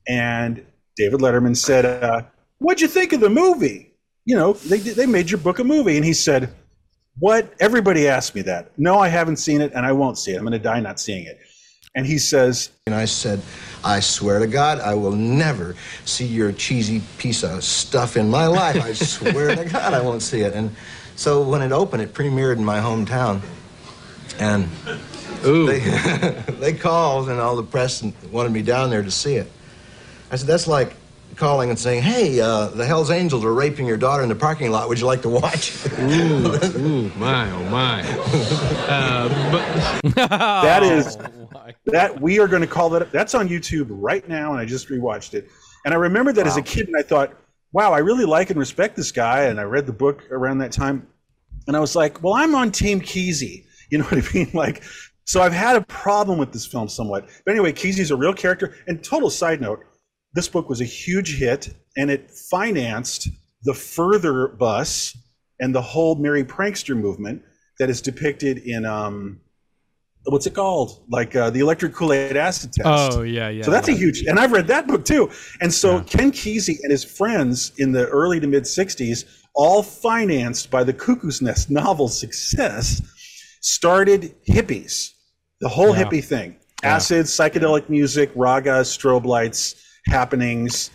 [0.07, 0.65] and
[0.97, 2.23] David Letterman said, uh,
[2.59, 3.93] "What'd you think of the movie?
[4.25, 6.51] You know, they they made your book a movie." And he said,
[7.19, 7.53] "What?
[7.61, 8.71] Everybody asked me that.
[8.79, 10.37] No, I haven't seen it, and I won't see it.
[10.37, 11.39] I'm going to die not seeing it."
[11.95, 13.43] And he says, And I said,
[13.83, 18.47] I swear to God, I will never see your cheesy piece of stuff in my
[18.47, 18.81] life.
[18.81, 20.55] I swear to God, I won't see it.
[20.55, 20.75] And
[21.19, 23.41] so when it opened, it premiered in my hometown.
[24.39, 24.69] And
[25.43, 25.81] they,
[26.61, 29.51] they called, and all the press wanted me down there to see it.
[30.31, 30.95] I said, that's like
[31.35, 34.71] calling and saying, hey, uh, the Hells Angels are raping your daughter in the parking
[34.71, 34.89] lot.
[34.89, 35.85] Would you like to watch?
[35.99, 38.05] Ooh, my, oh my.
[38.89, 41.19] Uh, but "That is
[41.85, 43.13] that we are going to call that.
[43.13, 45.51] That's on YouTube right now, and I just rewatched it.
[45.85, 47.35] And I remember that as a kid, and I thought,
[47.73, 49.45] wow, I really like and respect this guy.
[49.45, 51.07] And I read the book around that time,
[51.67, 53.65] and I was like, well, I'm on Team Kesey.
[53.91, 54.51] You know what I mean?
[54.53, 54.83] Like,
[55.25, 57.27] so I've had a problem with this film somewhat.
[57.47, 58.77] But anyway, Kesey's a real character.
[58.87, 59.83] And total side note,
[60.35, 63.29] this book was a huge hit, and it financed
[63.63, 65.17] the Further bus
[65.59, 67.43] and the whole Merry Prankster movement
[67.79, 69.41] that is depicted in um,
[70.25, 71.03] what's it called?
[71.09, 72.87] Like uh, the electric Kool Aid acid test.
[73.17, 73.63] Oh yeah, yeah.
[73.63, 73.95] So that's yeah.
[73.95, 75.31] a huge, and I've read that book too.
[75.61, 80.71] And so Ken Kesey and his friends in the early to mid '60s, all financed
[80.71, 83.03] by the Cuckoo's Nest novel success,
[83.61, 85.11] started hippies,
[85.61, 86.05] the whole Yeah.
[86.05, 89.75] hippie thing, acid, psychedelic music, raga, strobe lights,
[90.07, 90.91] happenings.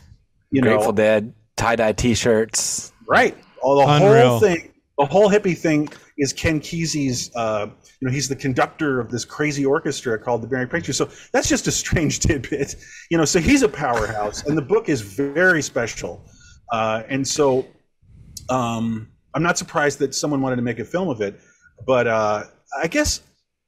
[0.51, 2.91] You know, Grateful Dead tie dye T-shirts.
[3.07, 3.37] Right.
[3.61, 4.29] All the Unreal.
[4.29, 7.31] whole thing, the whole hippie thing is Ken Kesey's.
[7.35, 7.67] Uh,
[7.99, 10.95] you know, he's the conductor of this crazy orchestra called the Merry Pranksters.
[10.95, 12.75] So that's just a strange tidbit.
[13.09, 16.29] You know, so he's a powerhouse, and the book is very special.
[16.71, 17.67] Uh, and so,
[18.49, 21.39] um, I'm not surprised that someone wanted to make a film of it.
[21.87, 22.43] But uh,
[22.81, 23.21] I guess,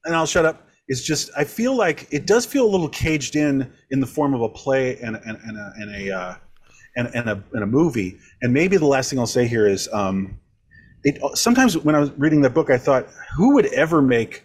[0.03, 0.61] and I'll shut up.
[0.87, 4.35] Is just I feel like it does feel a little caged in in the form
[4.35, 6.35] of a play and and, and a, and a uh,
[6.95, 8.19] and, and a and a movie.
[8.43, 10.39] And maybe the last thing I'll say here is, um,
[11.05, 14.43] it sometimes when I was reading that book, I thought, who would ever make?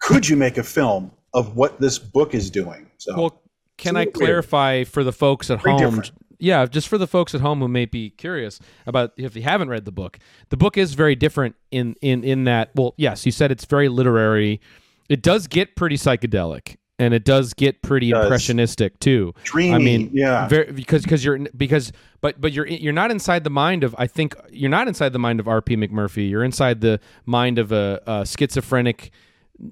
[0.00, 2.90] Could you make a film of what this book is doing?
[2.98, 3.42] So Well,
[3.78, 4.28] can I little weird.
[4.28, 5.80] clarify for the folks at Very home?
[5.96, 6.12] different.
[6.38, 9.68] Yeah, just for the folks at home who may be curious about if you haven't
[9.68, 12.70] read the book, the book is very different in in in that.
[12.74, 14.60] Well, yes, you said it's very literary.
[15.08, 18.24] It does get pretty psychedelic, and it does get pretty does.
[18.24, 19.34] impressionistic too.
[19.44, 20.46] Dreamy, I mean, yeah.
[20.48, 24.06] very, because because you're because but but you're you're not inside the mind of I
[24.06, 25.76] think you're not inside the mind of R.P.
[25.76, 26.30] McMurphy.
[26.30, 29.10] You're inside the mind of a, a schizophrenic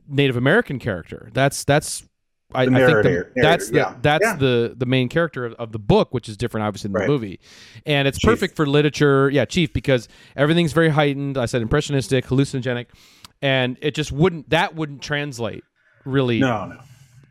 [0.08, 1.30] Native American character.
[1.32, 2.02] That's that's
[2.52, 3.94] I, I think the, narrator- that's the yeah.
[4.02, 4.36] that's Yeah.
[4.36, 7.06] the the main character of, of the book, which is different, obviously, than Right.
[7.06, 7.40] the movie.
[7.86, 8.28] And it's Chief.
[8.28, 9.30] perfect for literature.
[9.30, 11.38] Yeah, Chief, because everything's very heightened.
[11.38, 12.86] I said impressionistic, hallucinogenic,
[13.40, 15.62] and it just wouldn't that wouldn't translate
[16.04, 16.80] really no, no,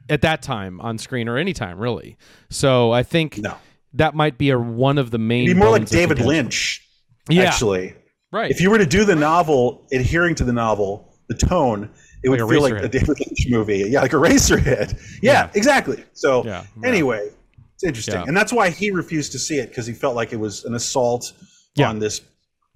[0.09, 2.17] at that time on screen or any time really.
[2.49, 3.55] So I think no.
[3.93, 5.45] that might be a one of the main.
[5.45, 6.19] It'd be more like David.
[6.19, 6.85] Lynch.
[7.29, 7.43] Yeah.
[7.43, 7.93] actually.
[8.31, 8.49] right?
[8.49, 11.91] If you were to do the novel, adhering to the novel, the tone,
[12.23, 13.85] it Like would feel like a David Lynch movie.
[13.89, 14.99] Yeah, like a Eraserhead.
[15.21, 15.51] Yeah, Yeah.
[15.53, 16.03] exactly.
[16.13, 17.29] So Yeah, anyway,
[17.75, 18.23] it's interesting, Yeah.
[18.27, 20.73] and that's why he refused to see it because he felt like it was an
[20.73, 21.31] assault
[21.75, 21.89] Yeah.
[21.89, 22.21] on this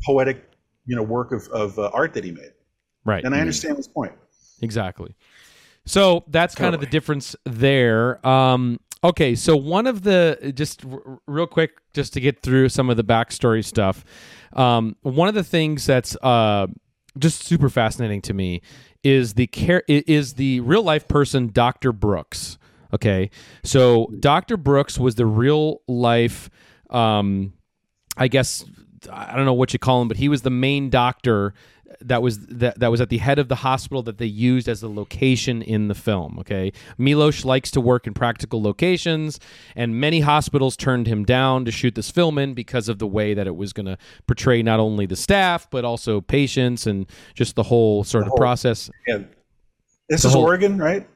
[0.06, 0.44] poetic,
[0.86, 2.52] you know, work of, of uh, art that he made.
[3.06, 4.14] right, And I understand his point.
[4.62, 5.14] Exactly.
[5.86, 8.26] So that's kind of the difference there.
[8.26, 12.90] Um, okay, so one of the just r- real quick, just to get through some
[12.90, 14.06] of the backstory stuff.
[14.54, 16.68] Um, one of the things that's uh,
[17.18, 18.62] just super fascinating to me
[19.04, 22.58] is the care is the real life person, Doctor Brooks.
[22.94, 23.30] Okay,
[23.64, 26.50] so Doctor Brooks was the real life.
[26.90, 27.54] Um,
[28.16, 28.64] I guess
[29.12, 31.54] I don't know what you call him, but he was the main doctor
[32.08, 34.82] that was that, that was at the head of the hospital that they used as
[34.82, 36.38] the location in the film.
[36.40, 39.40] Okay, Milos likes to work in practical locations,
[39.76, 43.34] and many hospitals turned him down to shoot this film in because of the way
[43.34, 47.56] that it was going to portray not only the staff but also patients and just
[47.56, 48.90] the whole sort of whole- process.
[49.08, 49.20] Yeah.
[50.10, 51.08] This The is whole- Oregon, right?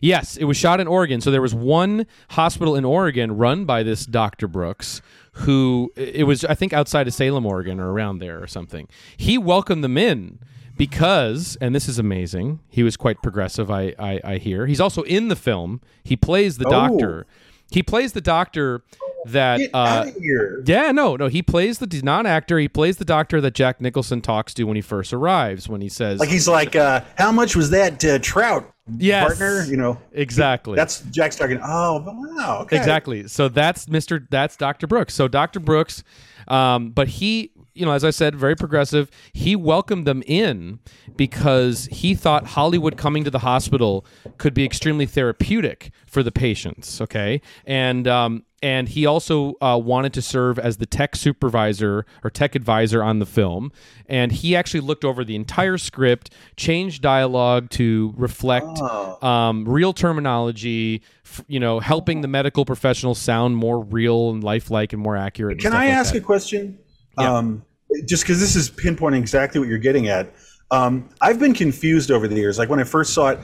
[0.00, 1.20] Yes, it was shot in Oregon.
[1.20, 4.46] So there was one hospital in Oregon run by this Dr.
[4.46, 5.02] Brooks
[5.40, 8.88] who it was I think outside of Salem, Oregon or around there or something.
[9.16, 10.38] He welcomed them in
[10.76, 12.60] because and this is amazing.
[12.68, 14.66] He was quite progressive I I, I hear.
[14.66, 15.80] He's also in the film.
[16.04, 16.70] He plays the Oh.
[16.70, 17.26] doctor.
[17.70, 18.82] He plays the doctor
[19.26, 20.62] that uh out of here.
[20.66, 21.26] yeah, no, no.
[21.28, 22.58] He plays the he's not an actor.
[22.58, 25.68] He plays the doctor that Jack Nicholson talks to when he first arrives.
[25.68, 29.26] When he says, Like he's like, uh, how much was that uh, trout Yes.
[29.26, 29.64] partner.
[29.64, 30.76] You know, exactly.
[30.76, 31.60] that's Jack's talking.
[31.62, 32.60] Oh, wow.
[32.62, 32.76] Okay.
[32.76, 33.28] Exactly.
[33.28, 34.26] So that's Mr.
[34.30, 34.86] That's Dr.
[34.86, 35.14] Brooks.
[35.14, 35.60] So Dr.
[35.60, 36.02] Brooks,
[36.48, 39.10] um, but he, you know, as I said, very progressive.
[39.32, 40.80] He welcomed them in
[41.16, 44.06] because he thought Hollywood coming to the hospital
[44.38, 47.00] could be extremely therapeutic for the patients.
[47.00, 52.30] Okay, and um, and he also uh, wanted to serve as the tech supervisor or
[52.30, 53.70] tech advisor on the film.
[54.06, 58.78] And he actually looked over the entire script, changed dialogue to reflect
[59.22, 61.02] um, real terminology.
[61.24, 65.60] f- You know, helping the medical professionals sound more real and lifelike and more accurate.
[65.60, 66.18] Can I like ask that.
[66.18, 66.78] a question?
[67.16, 67.64] Um,
[68.06, 70.32] just because this is pinpointing exactly what you're getting at.
[70.70, 72.58] Um, I've been confused over the years.
[72.58, 73.38] Like when I first saw it,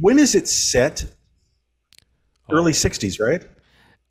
[0.00, 1.04] when is it set?
[2.48, 2.56] Oh.
[2.56, 3.44] Early '60s, right?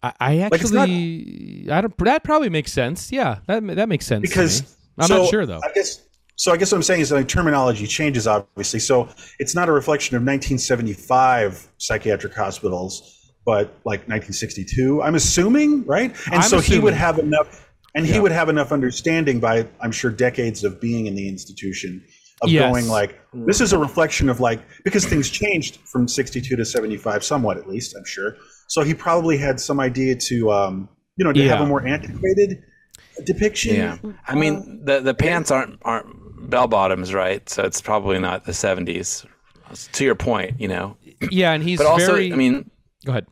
[0.01, 1.97] I, I it's not- actually, I don't.
[1.99, 3.11] That probably makes sense.
[3.11, 4.21] Yeah, that that makes sense.
[4.23, 4.67] to Because me.
[4.99, 5.59] I'm so, not sure though.
[5.63, 6.01] I guess
[6.35, 6.51] so.
[6.53, 8.79] I guess what I'm saying is that terminology changes, obviously.
[8.79, 9.09] So
[9.39, 15.01] it's not a reflection of 1975 psychiatric hospitals, but like 1962.
[15.01, 16.15] I'm assuming, right?
[16.27, 18.19] And I'm so he would have enough, and he Yeah.
[18.21, 22.03] would have enough understanding by, I'm sure, decades of being in the institution
[22.41, 22.71] of Yes.
[22.71, 27.21] going like, this is a reflection of like because things changed from 62 to 75,
[27.23, 27.95] somewhat at least.
[27.97, 28.37] I'm sure.
[28.69, 32.63] So he probably had some idea to, um, you know, to have a more antiquated
[33.25, 33.75] depiction.
[33.75, 37.47] Yeah, I mean the the pants aren't aren't bell bottoms, right?
[37.49, 39.25] So it's probably not the '70s.
[39.91, 40.97] To your point, you know.
[41.29, 42.33] yeah, and he's But also, very.
[42.33, 42.71] I mean,
[43.05, 43.27] go ahead.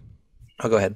[0.60, 0.96] oh, go ahead.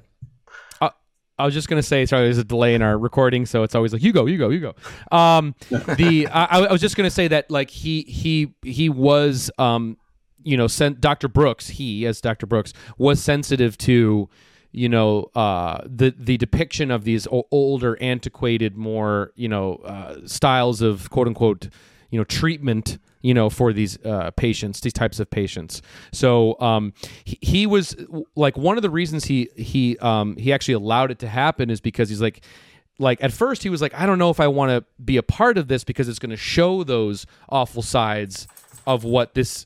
[1.41, 3.91] I was just gonna say, sorry, there's a delay in our recording, so it's always
[3.93, 4.75] like you go, you go, you go.
[5.11, 5.55] Um,
[5.97, 9.97] the I, I was just gonna say that like he he he was um,
[10.43, 11.27] you know, Dr.
[11.27, 12.45] Brooks, he as Dr.
[12.45, 14.29] Brooks was sensitive to
[14.71, 20.15] you know uh, the the depiction of these o- older, antiquated, more you know uh,
[20.25, 21.69] styles of quote unquote
[22.09, 26.93] you know treatment you know for these uh, patients these types of patients so um,
[27.23, 27.95] he, he was
[28.35, 31.81] like one of the reasons he he um, he actually allowed it to happen is
[31.81, 32.41] because he's like
[32.99, 35.23] like at first he was like i don't know if i want to be a
[35.23, 38.47] part of this because it's going to show those awful sides
[38.85, 39.65] of what this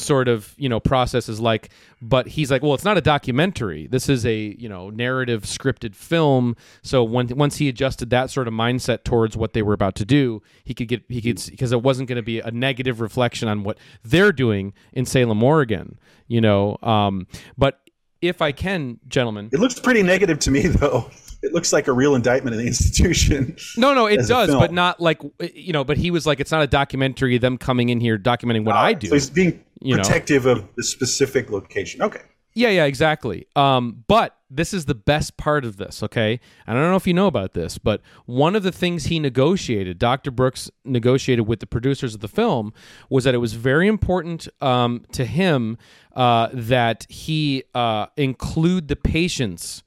[0.00, 3.86] sort of you know process is like but he's like well it's not a documentary
[3.86, 8.48] this is a you know narrative scripted film so when once he adjusted that sort
[8.48, 11.72] of mindset towards what they were about to do he could get he could because
[11.72, 15.98] it wasn't going to be a negative reflection on what they're doing in Salem Oregon
[16.26, 17.80] you know um but
[18.22, 21.10] if I can gentlemen It looks pretty negative to me, though.
[21.42, 23.56] It looks like a real indictment of the institution.
[23.76, 25.20] no no it does but not like
[25.54, 28.64] you know but he was like it's not a documentary them coming in here documenting
[28.64, 30.02] what I do So he's being You know.
[30.02, 32.02] protective of the specific location.
[32.02, 32.22] Okay.
[32.54, 33.46] Yeah, yeah, exactly.
[33.54, 36.40] Um, but this is the best part of this, okay?
[36.66, 39.20] And I don't know if you know about this, but one of the things he
[39.20, 40.30] negotiated, Dr.
[40.30, 42.72] Brooks negotiated with the producers of the film,
[43.10, 45.76] was that it was very important um, to him
[46.14, 49.82] uh, that he uh, include the patients.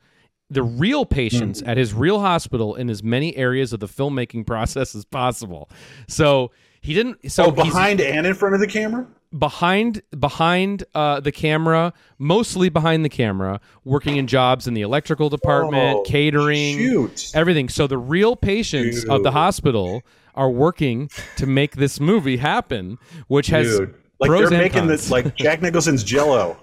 [0.51, 4.93] The real patients at his real hospital in as many areas of the filmmaking process
[4.93, 5.71] as possible.
[6.07, 7.31] So he didn't.
[7.31, 9.07] So Oh, behind and in front of the camera?
[9.37, 15.29] Behind behind uh, the camera, mostly behind the camera, working in jobs in the electrical
[15.29, 17.31] department, Oh, catering, shoot.
[17.33, 17.69] everything.
[17.69, 20.03] So the real patients of the hospital
[20.35, 23.95] are working to make this movie happen, which has Dude.
[24.19, 24.89] Like they're making cons.
[24.89, 26.57] this like Jack Nicholson's jello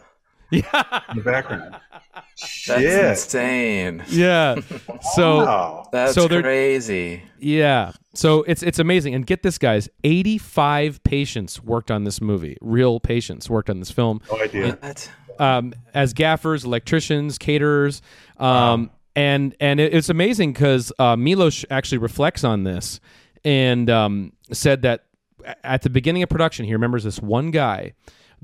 [0.51, 1.77] yeah, in the background.
[2.15, 3.05] That's Shit.
[3.07, 4.05] insane.
[4.09, 4.57] yeah.
[5.15, 5.89] So Wow.
[5.93, 7.23] That's So they're- crazy.
[7.39, 7.93] Yeah.
[8.15, 9.15] So it's it's amazing.
[9.15, 12.57] And get this guys, 85 patients worked on this movie.
[12.61, 14.21] Real patients worked on this film.
[14.31, 14.79] No idea.
[14.81, 15.11] What?
[15.39, 18.01] um, as gaffers, electricians, caterers,
[18.39, 23.01] um, and and it, it's amazing because uh, Milos actually reflects on this
[23.45, 25.05] and um, said that
[25.63, 27.93] at the beginning of production, he remembers this one guy,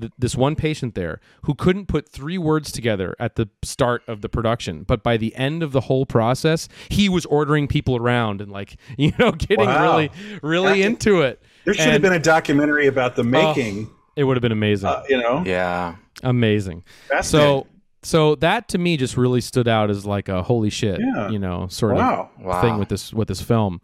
[0.00, 4.20] th- this one patient there who couldn't put three words together at the start of
[4.20, 8.40] the production, but by the end of the whole process, he was ordering people around
[8.40, 9.82] and like you know getting Wow.
[9.82, 10.10] really
[10.42, 11.42] really into it.
[11.64, 14.88] There should have been a documentary about the making, It would have been amazing.
[14.88, 15.42] uh, you know?
[15.46, 15.96] Yeah.
[16.24, 16.84] amazing.
[17.22, 17.66] So
[18.02, 21.28] so that to me just really stood out as like a holy shit, Yeah.
[21.30, 22.30] you know, sort Wow.
[22.38, 22.60] of Wow.
[22.60, 23.80] thing with this with this film.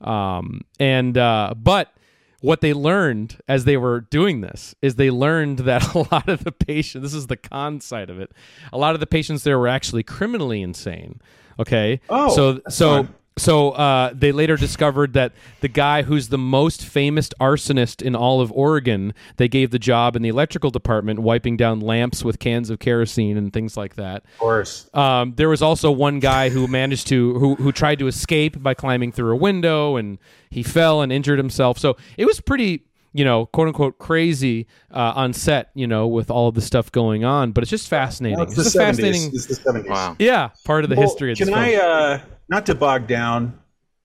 [0.00, 1.92] Um and uh but
[2.40, 6.44] what they learned as they were doing this is they learned that a lot of
[6.44, 8.32] the patients this is the con side of it.
[8.72, 11.20] A lot of the patients there were actually criminally insane.
[11.58, 12.00] Okay?
[12.08, 13.14] Oh, so so fun.
[13.40, 18.40] So uh, they later discovered that the guy who's the most famous arsonist in all
[18.40, 22.70] of Oregon, they gave the job in the electrical department, wiping down lamps with cans
[22.70, 24.22] of kerosene and things like that.
[24.34, 24.88] Of course.
[24.94, 28.74] Um, there was also one guy who managed to who who tried to escape by
[28.74, 30.18] climbing through a window, and
[30.50, 31.78] he fell and injured himself.
[31.78, 36.30] So it was pretty you know, quote unquote crazy uh, on set, you know, with
[36.30, 37.50] all of the stuff going on.
[37.50, 38.38] But it's just fascinating.
[38.38, 38.86] Well, it's it's the a 70s.
[38.86, 39.88] fascinating, It's the 70s.
[39.88, 40.16] Wow.
[40.20, 41.64] yeah, part of the Well, history of this Can film.
[41.66, 43.58] I, uh, not to bog down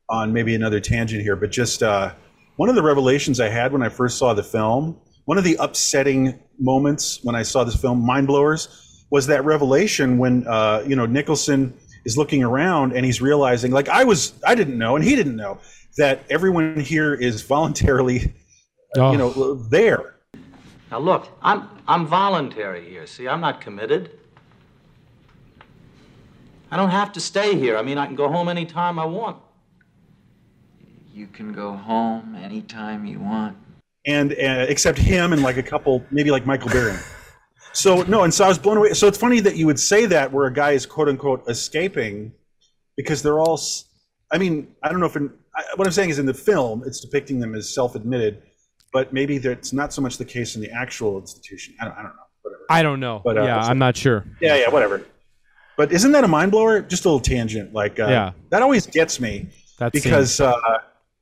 [0.08, 2.14] on maybe another tangent here, but just uh,
[2.58, 5.58] one of the revelations I had when I first saw the film, one of the
[5.60, 10.96] upsetting moments when I saw this film, mind blowers, was that revelation when uh, you
[10.96, 11.74] know Nicholson
[12.06, 15.36] is looking around and he's realizing, like I was, I didn't know, and he didn't
[15.36, 15.58] know
[15.98, 18.34] that everyone here is voluntarily,
[18.98, 19.12] Oh.
[19.12, 20.16] you know, there.
[20.90, 23.06] Now look, I'm I'm voluntary here.
[23.08, 24.12] See, I'm not committed.
[26.72, 27.78] I don't have to stay here.
[27.78, 29.38] I mean, I can go home anytime I want.
[31.14, 33.58] You can go home anytime you want.
[34.06, 37.00] and uh, except him and like a couple, maybe like Michael Barron.
[37.74, 38.94] So no, and so I was blown away.
[38.94, 42.32] So it's funny that you would say that where a guy is quote unquote escaping,
[42.96, 43.60] because they're all.
[44.32, 46.84] I mean, I don't know if in, I, what I'm saying is in the film
[46.86, 48.42] it's depicting them as self-admitted,
[48.94, 51.76] but maybe that's not so much the case in the actual institution.
[51.80, 52.22] I don't, I don't know.
[52.42, 52.66] Whatever.
[52.70, 53.22] I don't know.
[53.24, 54.26] But, uh, yeah, I'm not sure.
[54.40, 55.04] Yeah, yeah, whatever.
[55.78, 56.82] But isn't that a mind blower?
[56.82, 57.74] Just a little tangent.
[57.74, 58.32] Like, uh, Yeah.
[58.50, 60.54] that always gets me That's because uh,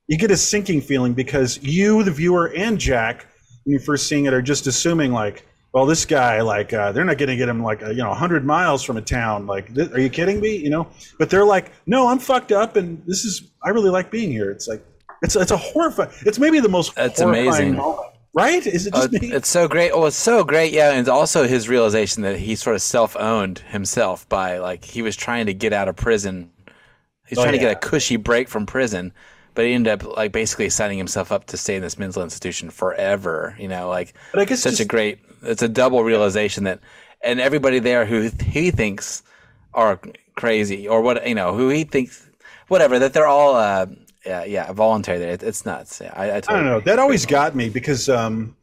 [0.08, 3.26] you get a sinking feeling because you, the viewer, and Jack,
[3.64, 7.04] when you're first seeing it, are just assuming like, well, this guy, like, uh, they're
[7.06, 9.48] not going to get him like, uh, you know, 100 miles from a town.
[9.48, 10.56] Like, th- are you kidding me?
[10.56, 10.88] You know,
[11.18, 14.52] but they're like, no, I'm fucked up, and this is, I really like being here.
[14.52, 14.86] It's like,
[15.24, 16.12] it's it's a horrifying.
[16.28, 17.76] It's maybe the most It's horrifying amazing.
[17.78, 18.66] moment, right?
[18.66, 19.36] Is it Oh, just me?
[19.36, 19.92] it's so great.
[19.92, 20.72] Oh, it's so great.
[20.74, 25.16] Yeah, and also his realization that he sort of self-owned himself by like he was
[25.16, 26.52] trying to get out of prison.
[27.28, 29.14] He's Oh, trying to get a cushy break from prison,
[29.56, 32.70] but he ended up like basically signing himself up to stay in this mental institution
[32.72, 33.56] forever.
[33.60, 35.20] You know, like But I guess such a great.
[35.44, 36.80] It's a double realization that,
[37.22, 39.24] and everybody there who he thinks
[39.74, 40.00] are
[40.36, 42.30] crazy or what you know who he thinks
[42.70, 43.86] whatever that they're all uh
[44.26, 45.24] yeah yeah voluntary.
[45.24, 46.02] It, it's nuts.
[46.04, 46.80] Yeah, I, I, I don't know.
[46.80, 48.56] That always got me because, um,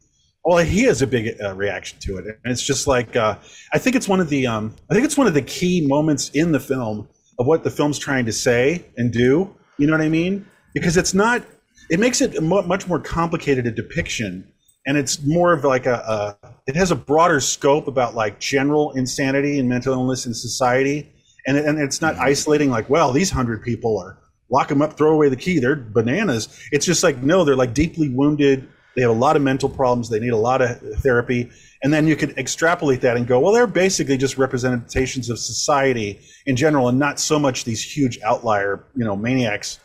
[0.43, 3.35] well, he has a big uh, reaction to it, and it's just like uh,
[3.73, 6.29] I think it's one of the um, I think it's one of the key moments
[6.29, 7.07] in the film
[7.39, 9.55] of what the film's trying to say and do.
[9.77, 10.45] You know what I mean?
[10.73, 11.43] Because it's not.
[11.89, 14.47] It makes it much more complicated a depiction,
[14.85, 16.53] and it's more of like a, a.
[16.67, 21.11] It has a broader scope about like general insanity and mental illness in society,
[21.45, 24.17] and and it's not isolating like, well, these hundred people are
[24.51, 25.59] lock them up, throw away the key.
[25.59, 26.49] They're bananas.
[26.71, 28.67] It's just like no, they're like deeply wounded.
[28.95, 30.09] They have a lot of mental problems.
[30.09, 31.49] They need a lot of therapy.
[31.83, 36.19] And then you could extrapolate that and go, well, they're basically just representations of society
[36.45, 39.79] in general, and not so much these huge outlier, you know, maniacs.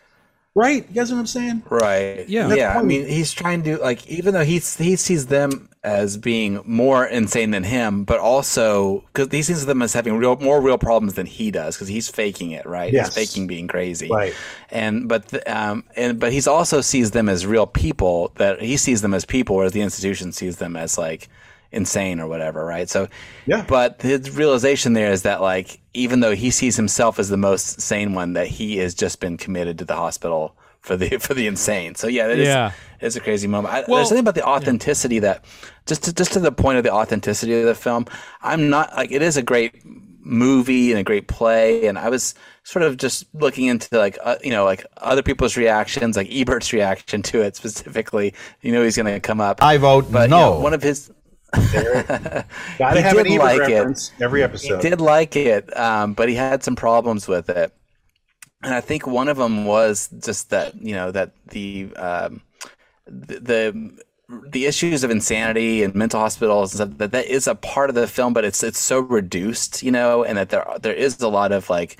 [0.56, 0.88] Right?
[0.88, 1.62] You guys know what I'm saying?
[1.68, 2.26] Right.
[2.30, 2.54] Yeah.
[2.54, 2.78] Yeah.
[2.78, 7.04] I mean, he's trying to like, even though he he sees them as being more
[7.04, 11.12] insane than him, but also because he sees them as having real more real problems
[11.12, 12.64] than he does because he's faking it.
[12.64, 12.90] Right.
[12.90, 13.14] Yes.
[13.14, 14.08] He's faking being crazy.
[14.08, 14.34] Right.
[14.70, 18.78] And but the, um and but he's also sees them as real people that he
[18.78, 21.28] sees them as people, whereas the institution sees them as like
[21.72, 22.64] insane or whatever.
[22.64, 22.88] Right.
[22.88, 23.08] So.
[23.46, 23.64] Yeah.
[23.66, 27.80] But his realization there is that like even though he sees himself as the most
[27.80, 31.46] sane one, that he has just been committed to the hospital for the for the
[31.46, 31.94] insane.
[31.94, 32.72] So yeah, that is Yeah.
[33.00, 33.74] it's a crazy moment.
[33.74, 35.44] I, Well- there's something about the authenticity that
[35.86, 38.06] just to, just to the point of the authenticity of the film.
[38.42, 39.82] I'm not like it is a great
[40.28, 44.36] movie and a great play, and I was sort of just looking into like uh,
[44.42, 48.34] you know like other people's reactions, like Ebert's reaction to it specifically.
[48.60, 49.62] You know he's going to come up.
[49.62, 50.54] I vote but, you no.
[50.54, 51.10] know, one of his
[52.78, 54.12] Gotta He have an did Ebert like it.
[54.20, 54.88] every episode.
[54.88, 57.72] He did like it, um, but he had some problems with it,
[58.62, 62.42] and I think one of them was just that you know that the um,
[63.06, 64.02] the, the
[64.50, 67.96] the issues of insanity and mental hospitals and stuff that that is a part of
[67.96, 71.28] the film, but it's it's so reduced, you know, and that there there is a
[71.28, 71.98] lot of like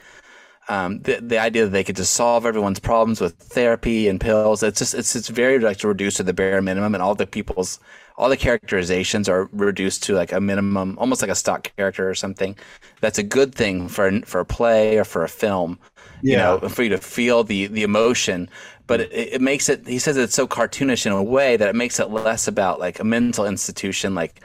[0.68, 4.62] um, the the idea that they could just solve everyone's problems with therapy and pills.
[4.62, 7.78] It's just it's it's very like reduced to the bare minimum, and all the people's
[8.18, 12.14] all the characterizations are reduced to like a minimum, almost like a stock character or
[12.14, 12.56] something.
[13.00, 15.78] That's a good thing for for a play or for a film,
[16.22, 18.48] you know, for you to feel the the emotion.
[18.86, 19.86] But it, it makes it.
[19.86, 23.00] He says it's so cartoonish in a way that it makes it less about like
[23.00, 24.40] a mental institution, like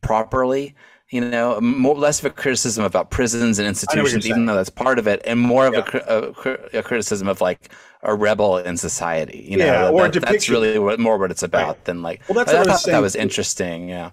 [0.00, 0.74] properly.
[1.10, 4.98] You know, more less of a criticism about prisons and institutions, even though that's part
[4.98, 6.34] of it, and more of a,
[6.74, 7.70] a, a criticism of like
[8.02, 9.46] a rebel in society.
[9.48, 11.84] You know, Yeah, that- or that- that's really what, more what it's about Right.
[11.84, 12.20] than like.
[12.28, 13.88] Well, that's I, what I was thought that was interesting.
[13.88, 14.10] Yeah.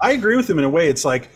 [0.00, 0.88] I agree with him in a way.
[0.88, 1.30] It's like,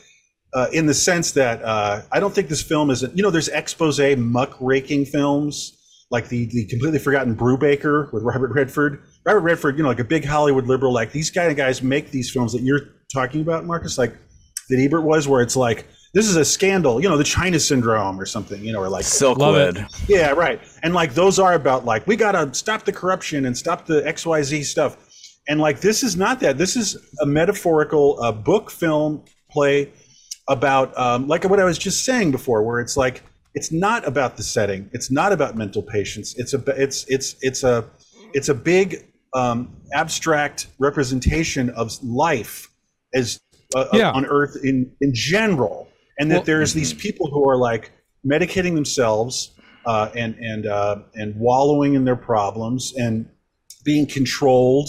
[0.55, 3.48] uh, in the sense that uh, I don't think this film is, you know, there's
[3.48, 5.73] expose muckraking films
[6.11, 9.02] like the the completely forgotten Brubaker with Robert Redford.
[9.27, 10.92] Robert Redford, you know, like a big Hollywood liberal.
[10.92, 12.83] Like these kind of guys make these films that you're
[13.13, 14.15] talking about, Marcus, like
[14.69, 18.19] that Ebert was, where it's like this is a scandal, you know, the China syndrome
[18.21, 19.85] or something, you know, or like Silkwood.
[20.08, 20.60] yeah, right.
[20.83, 24.65] And like those are about like we gotta stop the corruption and stop the XYZ
[24.65, 24.96] stuff.
[25.48, 26.56] And like this is not that.
[26.56, 29.92] This is a metaphorical uh, book, film, play
[30.48, 33.23] about um, like what I was just saying before, where it's like
[33.54, 34.88] it's not about the setting.
[34.92, 36.35] It's not about mental patients.
[36.38, 37.85] It's a it's it's it's a
[38.33, 39.04] it's a big
[39.35, 42.69] um, abstract representation of life
[43.15, 43.40] as
[43.75, 44.12] uh, Yeah.
[44.12, 45.88] on Earth in in general,
[46.19, 47.90] and that Well- there's these people who are like
[48.27, 49.50] medicating themselves
[49.87, 53.27] uh, and and uh, and wallowing in their problems and
[53.85, 54.88] being controlled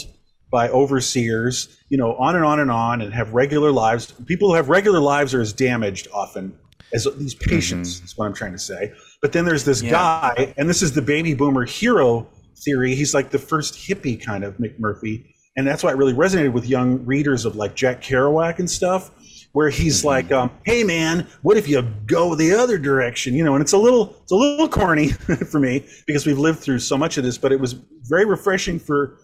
[0.51, 4.11] by overseers, you know, on and on and on, and have regular lives.
[4.25, 6.57] People who have regular lives are as damaged often
[6.93, 8.01] as these patients.
[8.03, 8.93] Is what I'm trying to say.
[9.21, 9.91] But then there's this Yeah.
[9.91, 12.27] guy, and this is the baby boomer hero
[12.63, 12.95] theory.
[12.95, 15.25] He's like the first hippie kind of McMurphy,
[15.57, 19.11] and that's why it really resonated with young readers of like Jack Kerouac and stuff.
[19.55, 23.55] Where he's like, um, "Hey man, what if you go the other direction?" You know,
[23.55, 25.07] and it's a little, it's a little corny
[25.49, 27.37] for me because we've lived through so much of this.
[27.37, 27.71] But it was
[28.03, 29.17] very refreshing for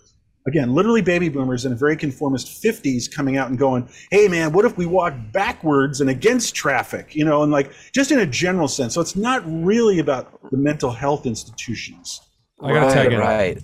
[0.48, 4.54] again, literally baby boomers in a very conformist 50s coming out and going, hey man,
[4.54, 7.14] what if we walk backwards and against traffic?
[7.14, 8.94] You know, and like just in a general sense.
[8.94, 12.22] So it's not really about the mental health institutions.
[12.62, 13.20] I gotta right, tag in.
[13.20, 13.62] right.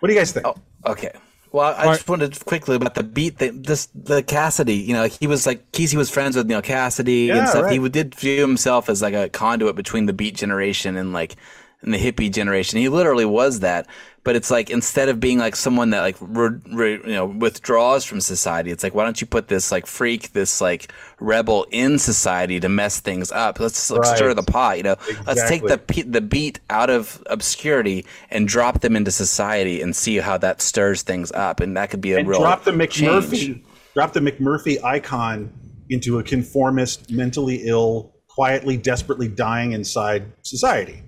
[0.00, 0.46] What do you guys think?
[0.46, 0.54] Oh,
[0.86, 1.12] okay.
[1.54, 3.38] Well, I just wanted quickly about the beat.
[3.38, 4.84] This the Cassady.
[4.84, 7.66] You know, he was like Kesey was friends with Neal Cassady Yeah, and stuff.
[7.70, 7.80] He right.
[7.80, 11.36] would- did view himself as like a conduit between the beat generation and like
[11.84, 12.78] and the hippie generation.
[12.78, 13.86] He literally was that.
[14.24, 18.06] But it's like instead of being like someone that like re, re, you know withdraws
[18.06, 21.98] from society, it's like why don't you put this like freak, this like rebel in
[21.98, 23.60] society to mess things up?
[23.60, 24.78] Let's like, stir the pot.
[24.78, 29.82] You know, let's take the the beat out of obscurity and drop them into society
[29.82, 32.64] and see how that stirs things up, and that could be a and real drop
[32.64, 33.64] the McMurphy, change.
[33.92, 35.52] drop the McMurphy icon
[35.90, 41.03] into a conformist, mentally ill, quietly, desperately dying inside society.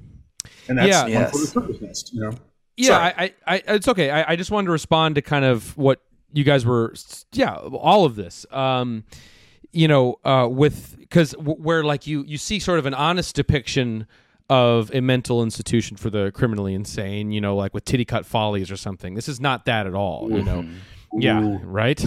[0.69, 1.03] And that's Yeah.
[1.03, 1.53] one Yes.
[1.53, 2.33] for the you know?
[2.77, 3.13] Yeah, Sorry.
[3.17, 4.11] I, I, I, it's okay.
[4.11, 6.01] I, I just wanted to respond to kind of what
[6.33, 6.93] you guys were,
[7.33, 8.45] yeah, all of this.
[8.51, 9.05] Um,
[9.73, 13.35] you know, uh, with because w- where like you you see sort of an honest
[13.37, 14.07] depiction
[14.51, 17.31] of a mental institution for the criminally insane.
[17.33, 19.15] You know, like with Titicut Follies or something.
[19.15, 20.31] This is not that at all.
[20.31, 20.67] You know.
[21.19, 22.03] Yeah, right.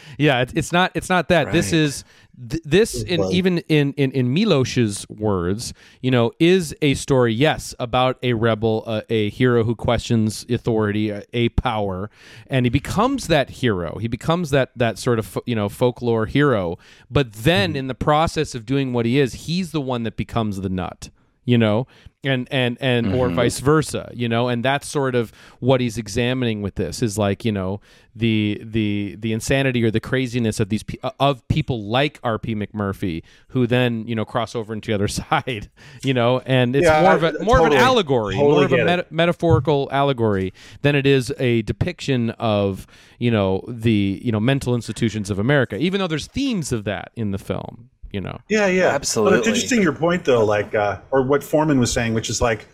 [0.18, 0.90] yeah, it, it's not.
[0.94, 1.52] It's not that.
[1.52, 2.02] This is
[2.48, 7.32] th- this, in, even in in in Milosh's words, you know, is a story.
[7.32, 12.10] Yes, about a rebel, a, a hero who questions authority, a, a power,
[12.46, 13.98] and he becomes that hero.
[13.98, 16.78] He becomes that that sort of you know folklore hero.
[17.10, 17.76] But then, hmm.
[17.76, 21.10] in the process of doing what he is, he's the one that becomes the nut
[21.44, 21.86] you know
[22.24, 23.36] and and and or mm-hmm.
[23.36, 27.44] vice versa you know and that's sort of what he's examining with this is like
[27.44, 27.80] you know
[28.16, 32.56] the the the insanity or the craziness of these pe- uh, of people like RP
[32.56, 35.70] McMurphy who then you know cross over into the other side
[36.02, 38.72] you know and it's Yeah, more of a more of an allegory totally more of
[38.72, 40.52] a get meta- metaphorical allegory
[40.82, 42.88] than it is a depiction of
[43.20, 47.12] you know the you know mental institutions of America even though there's themes of that
[47.14, 49.32] in the film you know Yeah, yeah, Absolutely.
[49.32, 52.40] But it's interesting your point though, like uh, or what Forman was saying, which is
[52.40, 52.66] like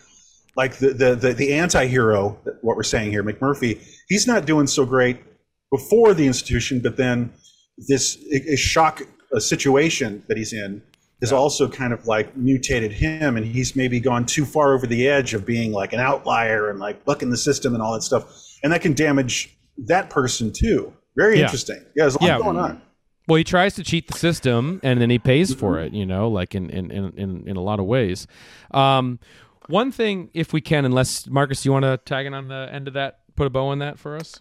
[0.56, 4.84] like the the the, the anti-hero what we're saying here, McMurphy, he's not doing so
[4.86, 5.18] great
[5.72, 7.32] before the institution, but then
[7.88, 10.80] this a, a shock a situation that he's in
[11.20, 15.08] has also kind of like mutated him and he's maybe gone too far over the
[15.08, 18.24] edge of being like an outlier and like bucking the system and all that stuff.
[18.62, 20.92] And that can damage that person too.
[21.16, 21.44] Very Yeah.
[21.44, 21.78] interesting.
[21.96, 22.38] Yeah, there's a lot Yeah.
[22.38, 22.82] going on.
[23.26, 25.92] Well, he tries to cheat the system, and then he pays for it.
[25.92, 28.26] You know, like in in in in, in a lot of ways.
[28.70, 29.18] Um,
[29.66, 32.86] one thing, if we can, unless Marcus, you want to tag in on the end
[32.88, 34.40] of that, put a bow on that for us.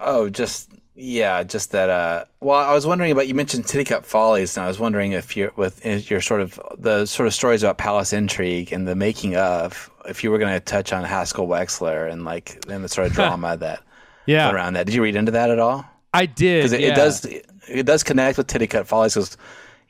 [0.00, 1.90] Oh, just yeah, just that.
[1.90, 5.36] Uh, well, I was wondering about you mentioned Titicut Follies, and I was wondering if
[5.36, 8.94] you're with if your sort of the sort of stories about palace intrigue and the
[8.94, 12.88] making of, if you were going to touch on Haskell Wexler and like and the
[12.88, 13.82] sort of drama that
[14.26, 14.86] Yeah, around that.
[14.86, 15.84] Did you read into that at all?
[16.14, 16.60] I did.
[16.60, 16.92] Because it, yeah.
[16.92, 17.46] it does it
[17.84, 19.14] does connect with Titicut Follies.
[19.14, 19.36] Because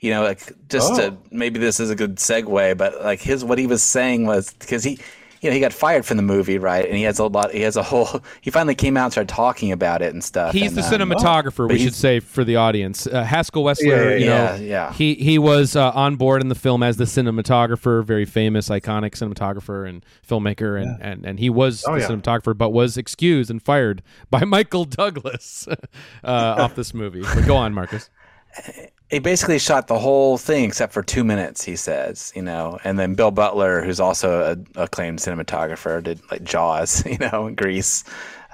[0.00, 0.96] you know, like just Oh.
[1.10, 4.52] to, maybe this is a good segue, but like his what he was saying was
[4.54, 4.98] because he.
[5.46, 6.84] You know, he got fired from the movie, right?
[6.84, 7.52] And he has a lot.
[7.52, 8.20] He has a whole.
[8.40, 10.52] He finally came out and started talking about it and stuff.
[10.52, 11.68] He's and, the um, cinematographer.
[11.68, 13.86] we should say for the audience, uh, Haskell Wexler.
[13.86, 14.92] Yeah, yeah, you know, yeah, yeah.
[14.92, 19.12] he he was uh, on board in the film as the cinematographer, very famous, iconic
[19.12, 22.08] cinematographer and filmmaker, and and, and he was Oh, the yeah.
[22.08, 25.68] cinematographer, but was excused and fired by Michael Douglas
[26.24, 27.22] uh, off this movie.
[27.22, 28.10] But go on, Marcus.
[29.10, 31.62] He basically shot the whole thing except for two minutes.
[31.62, 36.42] He says, you know, and then Bill Butler, who's also a acclaimed cinematographer, did like
[36.42, 38.02] Jaws, you know, in Grease,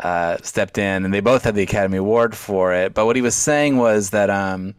[0.00, 2.92] uh, stepped in, and they both had the Academy Award for it.
[2.92, 4.74] But what he was saying was that, um,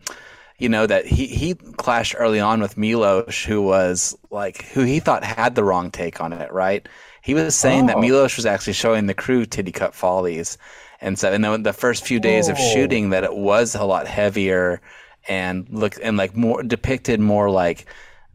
[0.59, 4.99] you know, that he he clashed early on with Milos, who was like who he
[4.99, 6.87] thought had the wrong take on it, right?
[7.23, 8.01] He was saying that Oh.
[8.01, 10.59] Milos was actually showing the crew Titicut Follies,
[11.01, 12.73] and so and then the first few days of Oh.
[12.73, 14.79] shooting that it was a lot heavier
[15.27, 17.85] and look and like more depicted more like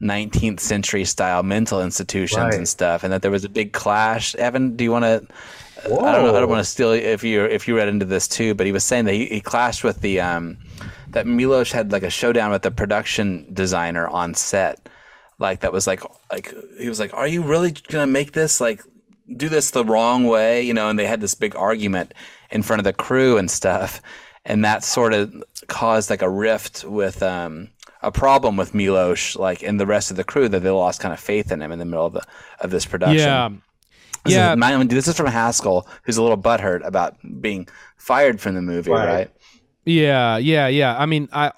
[0.00, 2.54] 19th century style mental institutions Right.
[2.54, 4.34] and stuff, and that there was a big clash.
[4.36, 5.26] Evan, do you want to?
[5.84, 6.36] I don't know.
[6.36, 8.72] I don't want to steal if you if you read into this too, but he
[8.72, 10.56] was saying that he, he clashed with the um
[11.10, 14.88] that Milos had like a showdown with the production designer on set,
[15.38, 18.82] like that was like like he was like, "Are you really gonna make this like
[19.36, 22.12] do this the wrong way?" You know, and they had this big argument
[22.50, 24.00] in front of the crew and stuff,
[24.48, 25.32] and that sort of
[25.68, 27.68] caused like a rift with um
[28.02, 31.12] a problem with Milos, like and the rest of the crew that they lost kind
[31.12, 32.22] of faith in him in the middle of the
[32.60, 33.18] of this production.
[33.18, 33.48] Yeah.
[34.24, 34.52] This Yeah.
[34.52, 38.62] Is, my- this is from Haskell, who's a little butthurt about being fired from the
[38.62, 39.06] movie, Right.
[39.14, 39.30] right?
[39.84, 40.96] Yeah, yeah, yeah.
[40.98, 41.52] I mean, I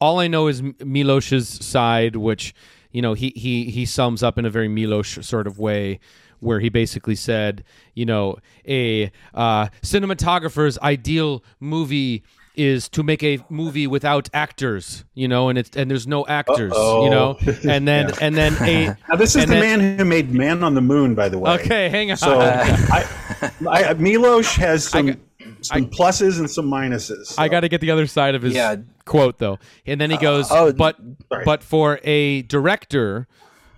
[0.00, 2.54] all I know is M- Milos's side, which
[2.90, 6.00] you know he he he sums up in a very Milos sort of way,
[6.40, 7.62] where he basically said,
[7.94, 8.36] you know,
[8.66, 12.22] a uh, cinematographer's ideal movie
[12.56, 16.72] is to make a movie without actors, you know, and it's and there's no actors,
[16.74, 17.36] you know,
[17.68, 20.74] and then and then a Now, this is the then- man who made Man on
[20.74, 21.52] the Moon, by the way.
[21.52, 22.16] Okay, hang on.
[22.16, 23.06] So I,
[23.68, 25.20] I, Milos has some
[25.60, 27.34] some pluses and some minuses.
[27.38, 28.76] I got to get the other side of his Yeah.
[29.04, 30.96] quote though, and then he goes, oh, "But
[31.30, 31.44] sorry.
[31.44, 33.26] but for a director,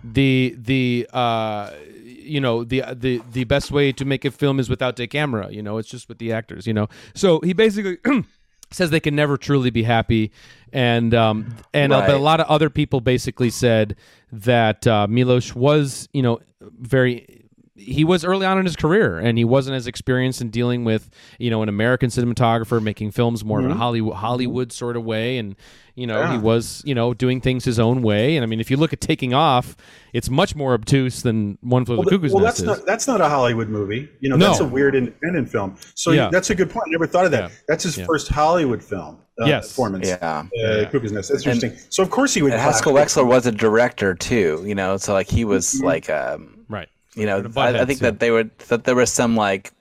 [0.03, 1.71] the the uh,
[2.03, 5.49] you know the the the best way to make a film is without a camera.
[5.51, 6.65] You know, it's just with the actors.
[6.67, 7.97] You know, so he basically."
[8.71, 10.31] says they can never truly be happy.
[10.71, 13.95] And um and uh, but a lot of other people basically said
[14.31, 17.45] that uh, Milos was you know very
[17.75, 21.09] he was early on in his career and he wasn't as experienced in dealing with
[21.39, 25.37] you know an American cinematographer making films more of a Hollywood Hollywood sort of way
[25.37, 25.55] and
[25.99, 28.71] you know he was you know doing things his own way and I mean if
[28.71, 29.75] you look at Taking Off
[30.13, 32.77] it's much more obtuse than One Flew Over the well, Cuckoo's well, Nest that's is.
[32.79, 34.09] not that's not a Hollywood movie.
[34.21, 34.47] You know, No.
[34.47, 35.75] that's a weird independent film.
[35.95, 36.29] So Yeah.
[36.31, 36.85] that's a good point.
[36.87, 37.49] I never thought of that.
[37.51, 37.55] Yeah.
[37.67, 38.05] That's his Yeah.
[38.05, 39.17] first Hollywood film.
[39.41, 39.67] Uh, Yes.
[39.69, 40.07] performance.
[40.07, 40.45] Yeah.
[40.65, 41.29] Uh, Cuckoo's Nest.
[41.29, 41.73] That's interesting.
[41.89, 42.51] So of course he would.
[42.53, 42.61] And.
[42.61, 45.85] Haskell Wexler was a director too, you know, so like he was Mm-hmm.
[45.85, 48.11] like, um, right you know, The I, I think yeah.
[48.11, 49.71] that they would that there was some like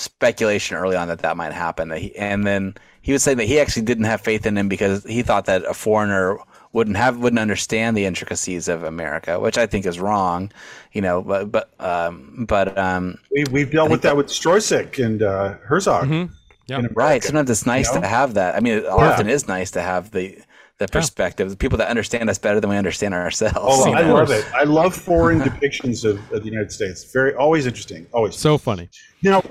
[0.00, 1.88] speculation early on that that might happen.
[1.88, 4.68] That he, and then he was saying that he actually didn't have faith in him
[4.68, 6.38] because he thought that a foreigner
[6.72, 10.52] wouldn't have wouldn't understand the intricacies of America, which I think is wrong,
[10.92, 11.22] you know.
[11.22, 16.08] But but um, but um, we, we've dealt with that with Stroszek and uh, Herzog.
[16.08, 16.34] Mm-hmm.
[16.66, 16.82] Yeah.
[16.92, 17.22] Right.
[17.22, 18.02] Sometimes it's nice You know?
[18.02, 18.54] to have that.
[18.54, 20.38] I mean, it often is nice to have the
[20.80, 23.54] the perspective, the people that understand us better than we understand ourselves.
[23.58, 24.14] Oh, you I know?
[24.14, 24.46] love it.
[24.54, 27.12] I love foreign depictions of, of the United States.
[27.12, 28.06] Very, always interesting.
[28.14, 28.34] Always.
[28.36, 28.88] so funny
[29.22, 29.42] Now,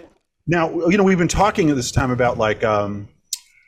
[0.50, 3.08] now you know we've been talking at this time about like um,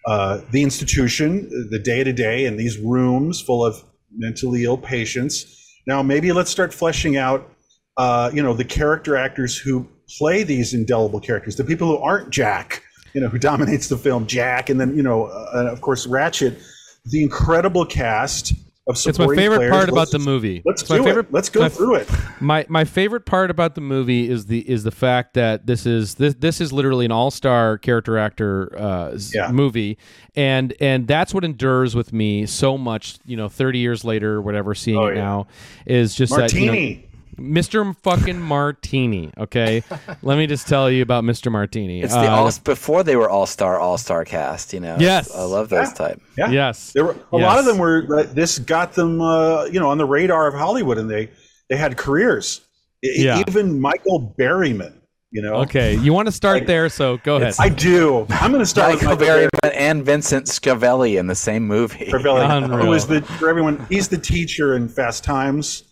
[0.06, 3.84] uh, the institution, the day to day, and these rooms full of
[4.16, 5.58] mentally ill patients.
[5.86, 7.50] Now, maybe let's start fleshing out,
[7.98, 12.32] uh, you know, the character actors who play these indelible characters, the people who aren't
[12.32, 16.08] Jack, you know, who dominates the film, Jack, and then you know, uh, of course,
[16.08, 16.60] Ratched.
[17.06, 18.54] The incredible cast
[18.88, 19.72] of it's my favorite players.
[19.72, 21.34] part about Let's- the movie Let's It's do favorite it.
[21.34, 22.10] Let's go my- through it.
[22.40, 26.16] My my favorite part about the movie is the is the fact that this is
[26.16, 29.52] this this is literally an all star character actor uh, Yeah.
[29.52, 30.00] movie,
[30.36, 33.18] and and that's what endures with me so much.
[33.26, 35.22] You know, thirty years later, or whatever, seeing Oh, it yeah.
[35.22, 35.48] now
[35.86, 37.08] is just that you know, Martini.
[37.38, 37.96] Mr.
[38.04, 39.32] fucking Martini.
[39.38, 39.84] Okay,
[40.22, 41.52] let me just tell you about Mr.
[41.52, 42.02] Martini.
[42.02, 44.74] It's the Uh, all before they were all star all star cast.
[44.74, 44.98] You know.
[45.00, 45.34] Yes.
[45.36, 45.94] I love those Yeah.
[45.94, 46.22] type.
[46.38, 46.50] Yeah.
[46.50, 47.42] yes, There were a Yes.
[47.42, 50.98] lot of them were this got them uh, you know on the radar of Hollywood
[50.98, 51.30] and they
[51.70, 52.62] they had careers.
[53.04, 53.42] Yeah.
[53.48, 54.94] Even Michael Berryman,
[55.32, 55.56] you know.
[55.62, 57.56] Okay, you want to start there, so go ahead.
[57.60, 58.28] I do.
[58.30, 62.12] I'm going to start with Michael Michael Berryman and Vincent Schiavelli in the same movie.
[62.12, 62.86] Berryman, Unreal.
[62.86, 63.84] who is the for everyone.
[63.90, 65.84] He's the teacher in Fast Times.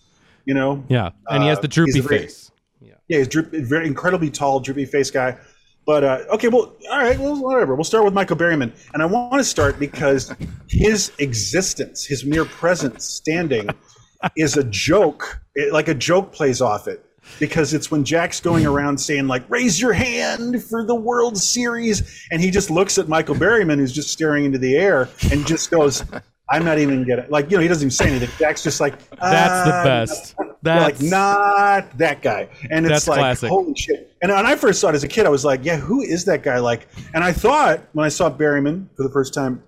[0.49, 0.83] You know.
[0.89, 2.49] yeah, and he has Uh, the droopy very- face.
[2.81, 5.37] Yeah, he's droop, very incredibly tall, droopy face guy.
[5.85, 7.75] But uh, okay, well, all right, well, whatever.
[7.75, 10.33] We'll start with Michael Berryman, and I want to start because
[10.67, 13.69] his existence, his mere presence, standing,
[14.35, 15.39] is a joke.
[15.53, 17.05] It, like a joke plays off it
[17.39, 22.25] because it's when Jack's going around saying like "Raise your hand for the World Series,"
[22.31, 25.69] and he just looks at Michael Berryman, who's just staring into the air, and just
[25.69, 26.03] goes.
[26.51, 28.29] I'm not even getting like you know he doesn't even say anything.
[28.37, 30.35] Jack's just like That's the "Ah, best.
[30.61, 33.49] That's like not that guy and it's like classic.
[33.49, 35.77] holy shit and when i first saw it as a kid i was like yeah
[35.77, 39.33] who is that guy like and i thought when i saw berryman for the first
[39.33, 39.63] time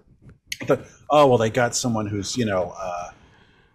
[0.62, 3.10] i thought oh well they got someone who's you know uh,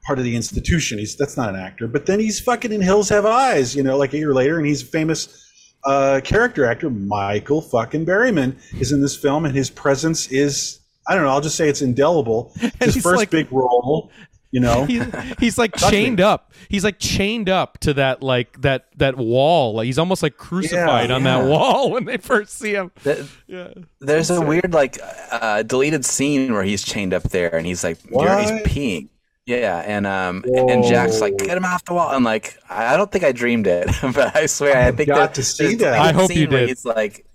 [0.04, 3.08] part of the institution he's that's not an actor but then he's fucking in hills
[3.08, 5.42] have eyes you know like a year later and he's a famous
[5.84, 11.14] uh, character actor michael fucking berryman is in this film and his presence is i
[11.14, 14.10] don't know i'll just say it's indelible It's his first like- big role
[14.52, 15.02] You know, He-
[15.40, 15.98] he's like Touch me.
[15.98, 16.52] chained up.
[16.70, 19.74] He's like chained up to that like that that wall.
[19.74, 22.90] Like he's almost like crucified on that wall when they first see him.
[23.02, 23.68] Th- Yeah.
[24.00, 24.98] There's a weird like
[25.32, 29.08] uh, deleted scene where he's chained up there and he's like you're- he's peeing.
[29.46, 32.08] Yeah, and um and Jack's like get him off the wall.
[32.08, 35.16] I'm like I I don't think I dreamed it, but I swear I think got
[35.18, 35.94] that to see there's a that.
[35.94, 36.68] I deleted hope you scene where did.
[36.70, 37.26] He's like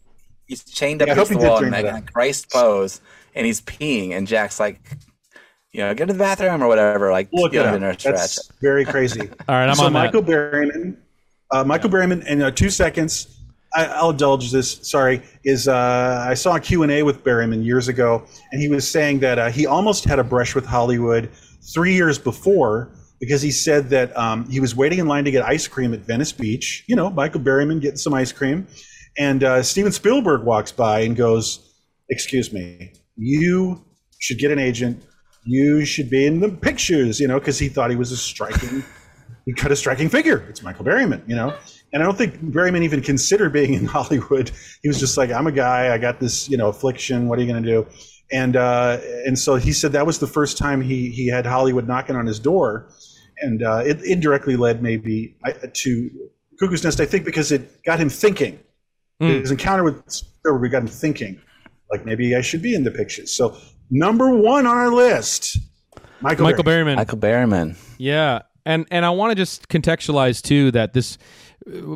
[0.47, 1.91] he's chained up Yeah, I hope against the you did wall in dream that that.
[1.91, 3.01] kind of Christ pose,
[3.35, 4.79] and he's peeing, and Jack's like,
[5.71, 7.89] you know, get to the bathroom or whatever, like look at in him.
[7.89, 8.15] a stretch.
[8.15, 9.21] That's very crazy.
[9.47, 9.99] All right, I'm so on that.
[10.05, 10.97] Michael Berryman,
[11.51, 13.41] uh, Michael Berryman, in uh, two seconds,
[13.73, 14.79] I, I'll indulge this.
[14.81, 18.67] Sorry, is uh, I saw a Q and A with Berryman years ago, and he
[18.67, 21.29] was saying that uh, he almost had a brush with Hollywood
[21.73, 25.45] three years before because he said that um, he was waiting in line to get
[25.45, 26.83] ice cream at Venice Beach.
[26.87, 28.67] You know, Michael Berryman getting some ice cream,
[29.17, 31.73] and uh, Steven Spielberg walks by and goes,
[32.09, 33.83] "Excuse me, you
[34.19, 35.03] should get an agent."
[35.43, 38.83] You should be in the pictures, you know, because he thought he was a striking
[39.45, 40.45] he cut a striking figure.
[40.49, 41.55] It's Michael Berryman, you know.
[41.93, 44.51] And I don't think Berryman even considered being in Hollywood.
[44.81, 45.93] He was just like, I'm a guy.
[45.93, 47.27] I got this, you know, affliction.
[47.27, 47.87] What are you going to do?
[48.31, 51.85] And uh, and so he said that was the first time he he had Hollywood
[51.85, 52.89] knocking on his door,
[53.41, 55.35] and uh, it indirectly led maybe
[55.73, 56.09] to
[56.57, 57.01] Cuckoo's Nest.
[57.01, 58.57] I think because it got him thinking.
[59.21, 59.41] Mm.
[59.41, 61.41] His encounter with Spielberg got him thinking,
[61.91, 63.35] like maybe I should be in the pictures.
[63.35, 63.57] So
[63.89, 65.57] number one on our list,
[66.21, 66.45] Michael.
[66.45, 66.93] Michael Berryman.
[66.93, 66.95] Berryman.
[66.97, 67.77] Michael Berryman.
[67.97, 71.17] Yeah, and and I want to just contextualize too that this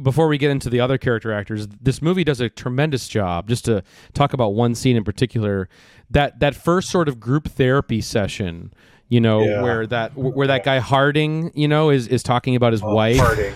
[0.03, 3.49] before we get into the other character actors, this movie does a tremendous job.
[3.49, 3.83] Just to
[4.13, 5.69] talk about one scene in particular,
[6.11, 8.73] that that first sort of group therapy session,
[9.09, 9.61] you know, Yeah.
[9.61, 13.17] where that where that guy Harding, you know, is is talking about his oh, wife,
[13.19, 13.53] Harding.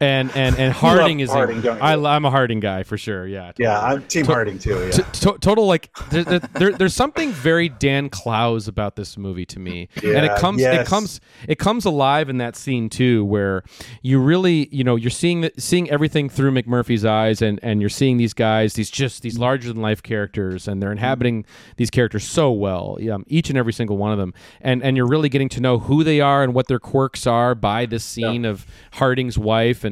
[0.00, 1.70] And and and Harding is Harding, you?
[1.70, 3.26] I, I'm a Harding guy for sure.
[3.26, 3.78] Yeah, Yeah.
[3.80, 4.80] I'm Team To- Harding too.
[4.86, 4.90] Yeah.
[4.90, 9.44] T- to- total like there, there, there- there's something very Dan Clowes about this movie
[9.46, 13.24] to me, and it Yeah, comes it comes it comes alive in that scene too,
[13.26, 13.62] where
[14.00, 17.90] you really you know you're seeing the, seeing everything through McMurphy's eyes, and and you're
[17.90, 21.44] seeing these guys, these just these larger than life characters, and they're inhabiting
[21.76, 24.32] these characters so well, um, each and every single one of them,
[24.62, 27.54] and and you're really getting to know who they are and what their quirks are
[27.54, 29.89] by this scene of Harding's wife and.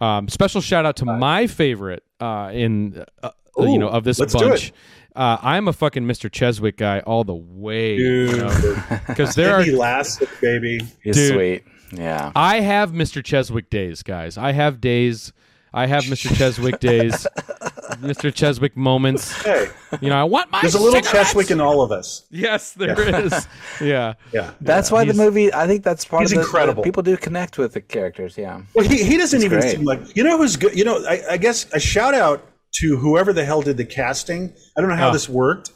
[0.00, 4.34] Um, special shout out to my favorite uh, in uh, you know of this let's
[4.34, 4.68] do bunch.
[4.68, 4.72] it.
[5.16, 6.30] Uh, I'm a fucking Mr.
[6.30, 8.52] Cheswick guy all the way, Dude.
[9.08, 9.62] because there are.
[9.62, 10.80] elastic baby.
[11.02, 11.32] He's Dude.
[11.34, 11.64] sweet.
[11.92, 12.30] Yeah.
[12.36, 13.22] I have Mr.
[13.22, 14.38] Cheswick days, guys.
[14.38, 15.32] I have days.
[15.72, 16.28] I have Mr.
[16.34, 17.26] Cheswick days,
[18.00, 18.32] Mr.
[18.32, 19.42] Cheswick moments.
[19.42, 19.68] Hey,
[20.00, 20.60] You know, I want my.
[20.60, 21.32] there's a little cigarettes!
[21.32, 22.26] Cheswick in all of us.
[22.30, 23.46] Yes, there is.
[23.80, 24.14] Yeah.
[24.32, 24.52] Yeah.
[24.60, 24.94] That's yeah.
[24.94, 25.52] why the movie.
[25.52, 26.82] I think that's part he's of the, incredible.
[26.82, 28.36] People do connect with the characters.
[28.36, 28.62] Yeah.
[28.74, 29.70] Well, he, he doesn't He's even great.
[29.76, 30.76] seem like you know who's good.
[30.76, 32.44] You know, I, I guess a shout out
[32.80, 34.52] to whoever the hell did the casting.
[34.76, 35.12] I don't know how Oh.
[35.12, 35.70] this worked,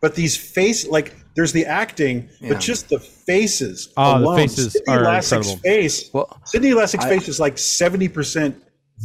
[0.00, 2.54] but these face like there's the acting, Yeah.
[2.54, 3.92] but just the faces.
[3.96, 4.26] Ah, alone.
[4.26, 5.62] Oh, the faces Sydney are Lassick's incredible.
[5.62, 6.10] face.
[6.12, 8.62] Well, Sydney Lassick's I- face is like seventy percent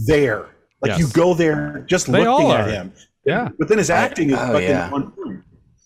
[0.07, 0.47] there.
[0.83, 0.99] Like Yes.
[0.99, 2.93] you go there just They looking at him.
[3.25, 3.49] Yeah.
[3.57, 4.91] But then his acting is oh, fucking yeah.
[4.91, 5.43] on point.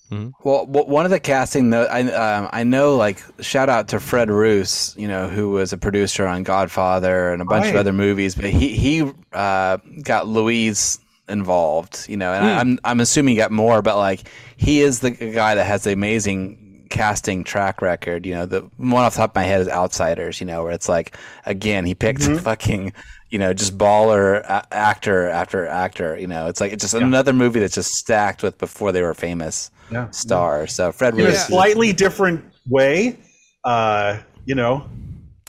[0.10, 4.30] Well, one of the casting, though, I um, I know, like shout out to Fred
[4.30, 8.34] Roos, you know, who was a producer on Godfather and a bunch of other movies,
[8.34, 13.38] but he he uh, got Louise involved, you know, and I, I'm I'm assuming he
[13.38, 18.26] got more, but like he is the guy that has the amazing casting track record.
[18.26, 20.72] You know, the one off the top of my head is Outsiders, you know, where
[20.72, 22.94] it's like again he picked fucking.
[23.30, 26.18] You know, just baller a- actor after actor.
[26.18, 29.14] You know, it's like it's just another movie that's just stacked with before they were
[29.14, 30.10] famous Yeah.
[30.12, 30.74] stars.
[30.74, 33.18] So Fred in a slightly different way.
[33.64, 34.90] Uh, you know,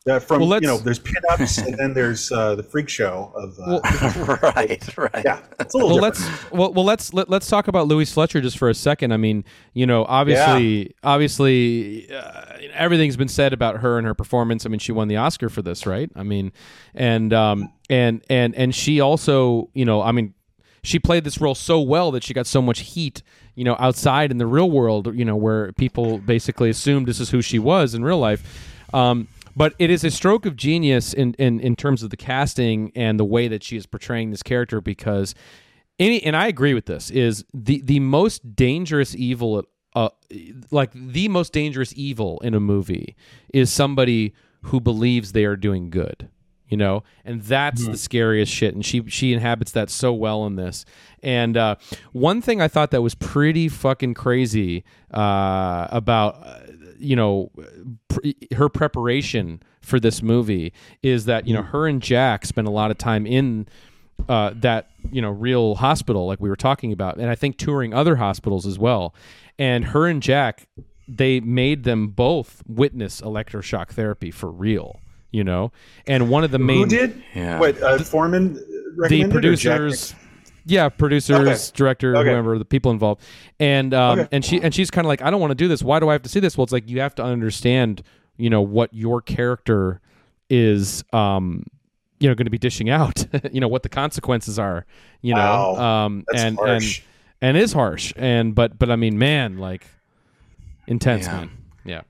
[0.08, 3.58] uh, from Well, you know, there's pinups and then there's uh, the freak show of
[3.60, 5.24] uh, right, right.
[5.24, 6.30] yeah, it's a little well different.
[6.30, 9.12] let's well, well let's let, let's talk about Louise Fletcher just for a second.
[9.12, 9.44] I mean,
[9.74, 14.66] you know, obviously, obviously, uh, everything's been said about her and her performance.
[14.66, 16.10] I mean, she won the Oscar for this, right?
[16.16, 16.52] I mean,
[16.94, 20.34] and um, and and and she also, you know, I mean,
[20.82, 23.22] she played this role so well that she got so much heat,
[23.54, 27.30] you know, outside in the real world, you know, where people basically assumed this is
[27.30, 28.74] who she was in real life.
[28.94, 29.28] Um,
[29.58, 33.18] but it is a stroke of genius in, in in terms of the casting and
[33.18, 35.34] the way that she is portraying this character because
[35.98, 40.10] any and I agree with this is the the most dangerous evil uh
[40.70, 43.16] like the most dangerous evil in a movie
[43.52, 44.32] is somebody
[44.62, 46.28] who believes they are doing good
[46.68, 47.02] you know?
[47.24, 48.74] And that's the scariest shit.
[48.74, 50.84] And she she inhabits that so well in this.
[51.22, 51.76] And uh,
[52.12, 56.58] one thing i thought that was pretty fucking crazy uh, about uh,
[56.98, 57.50] you know
[58.08, 58.20] pr-
[58.54, 60.72] her preparation for this movie
[61.02, 63.66] is that you know her and jack spent a lot of time in
[64.28, 67.94] uh, that you know real hospital like we were talking about and i think touring
[67.94, 69.14] other hospitals as well
[69.58, 70.66] and her and jack
[71.08, 75.00] they made them both witness electroshock therapy for real.
[75.30, 75.72] You know,
[76.06, 77.22] and one of the main Who did?
[77.34, 77.60] Yeah.
[77.60, 79.44] What uh, Forman the recommended?
[79.44, 80.14] or Jack producers
[80.68, 81.76] yeah producers Okay.
[81.76, 82.28] director Okay.
[82.30, 83.22] whoever the people involved
[83.58, 84.28] and um Okay.
[84.32, 86.08] and she and she's kind of like i don't want to do this why do
[86.08, 88.02] i have to see this well it's like you have to understand
[88.36, 90.00] you know what your character
[90.50, 91.64] is um
[92.20, 94.86] you know going to be dishing out you know what the consequences are
[95.22, 95.76] you know Wow.
[95.76, 97.00] um That's and harsh.
[97.40, 99.86] and and is harsh and but but i mean man like
[100.86, 101.32] intense Yeah.
[101.36, 101.50] man
[101.84, 102.00] yeah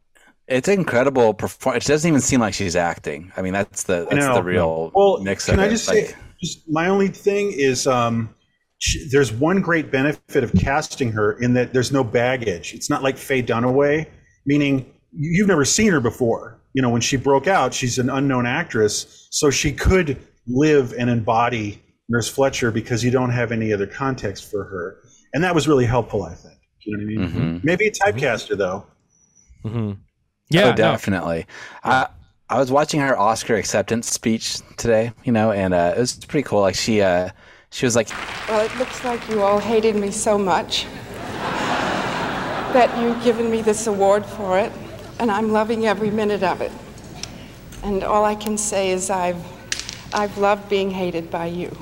[0.46, 1.84] It's incredible performance.
[1.86, 3.30] It doesn't even seem like she's acting.
[3.36, 6.68] I mean, that's the that's the real Well, mix can I just Like, say, just
[6.70, 8.34] my only thing is, um,
[8.78, 12.74] she, there's one great benefit of casting her in that there's no baggage.
[12.74, 14.06] It's not like Faye Dunaway,
[14.46, 16.60] meaning you've never seen her before.
[16.74, 20.16] You know, when she broke out, she's an unknown actress, so she could
[20.46, 25.02] live and embody Nurse Fletcher because you don't have any other context for her,
[25.34, 26.22] and that was really helpful.
[26.22, 26.54] I think.
[26.84, 27.58] You know what I mean?
[27.60, 27.64] Mhm.
[27.64, 28.86] Maybe a typecast her though.
[29.62, 29.92] hmm
[30.50, 30.76] yeah oh, no.
[30.76, 31.46] definitely.
[31.84, 32.06] I
[32.48, 36.48] I was watching her Oscar acceptance speech today, you know, and uh, it was pretty
[36.48, 36.60] cool.
[36.62, 37.30] Like she uh,
[37.70, 38.08] she was like,
[38.48, 40.86] Well, it looks like you all hated me so much
[42.72, 44.72] that you've given me this award for it,
[45.18, 46.72] and I'm loving every minute of it.
[47.82, 49.42] And all I can say is I've,
[50.12, 51.76] I've loved being hated by you.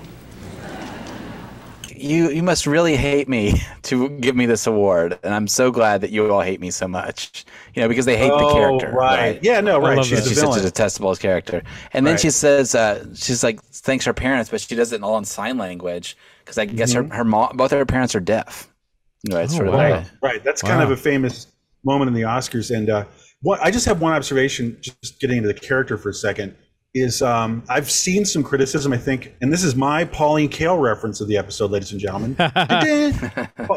[1.96, 6.00] You you must really hate me to give me this award, and I'm so glad
[6.02, 7.44] that you all hate me so much.
[7.74, 9.38] You know, because they hate the Oh, character, right.
[9.42, 10.04] Yeah, no, right.
[10.04, 11.62] She's she's such a detestable character.
[11.92, 12.20] And then Right.
[12.20, 15.58] she says, uh, she's like, thanks her parents, but she does it all in sign
[15.58, 17.10] language because I guess Mm-hmm.
[17.10, 18.68] her her mom, both of her parents are deaf.
[19.22, 19.78] You know, it's Oh, sort wow.
[19.80, 20.42] a- Right.
[20.44, 21.48] That's kind of a famous
[21.84, 22.74] moment in the Oscars.
[22.74, 23.04] And uh,
[23.42, 26.54] what I just have one observation, just getting into the character for a second,
[26.96, 31.20] is um, I've seen some criticism, I think, and this is my Pauline Kael reference
[31.20, 32.34] of the episode, ladies and gentlemen.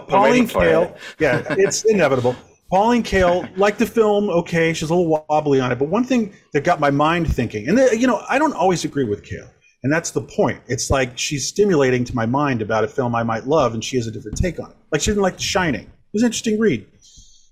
[0.08, 2.36] Pauline Kael, yeah, it's inevitable.
[2.70, 6.34] Pauline Kael, liked the film, okay, she's a little wobbly on it, but one thing
[6.54, 9.50] that got my mind thinking, and uh, you know, I don't always agree with Kael,
[9.84, 10.62] and that's the point.
[10.68, 13.98] It's like she's stimulating to my mind about a film I might love, and she
[13.98, 14.78] has a different take on it.
[14.92, 15.84] Like she didn't like The Shining.
[15.84, 16.88] It was an interesting read.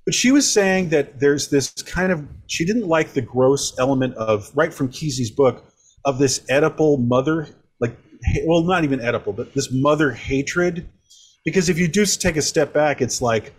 [0.08, 4.16] But she was saying that there's this kind of she didn't like the gross element
[4.16, 5.66] of right from Kesey's book
[6.06, 7.50] of this Oedipal mother,
[7.82, 7.98] like
[8.46, 10.88] well, not even Oedipal, but this mother hatred.
[11.44, 13.54] Because if you do take a step back, it's like,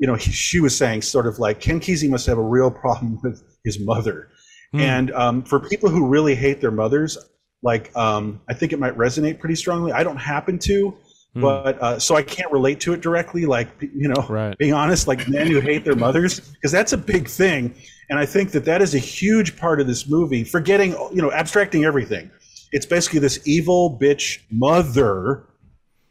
[0.00, 3.20] you know, she was saying sort of like Ken Kesey must have a real problem
[3.22, 4.30] with his mother.
[4.72, 7.16] And um, for people who really hate their mothers,
[7.62, 9.92] like um, I think it might resonate pretty strongly.
[9.92, 10.96] I don't happen to,
[11.34, 13.44] but uh, so I can't relate to it directly.
[13.46, 14.56] Like you know, Right.
[14.58, 17.74] being honest, like men who hate their mothers, because that's a big thing.
[18.10, 20.44] And I think that that is a huge part of this movie.
[20.44, 22.30] Forgetting, you know, abstracting everything.
[22.72, 25.44] It's basically this evil bitch mother,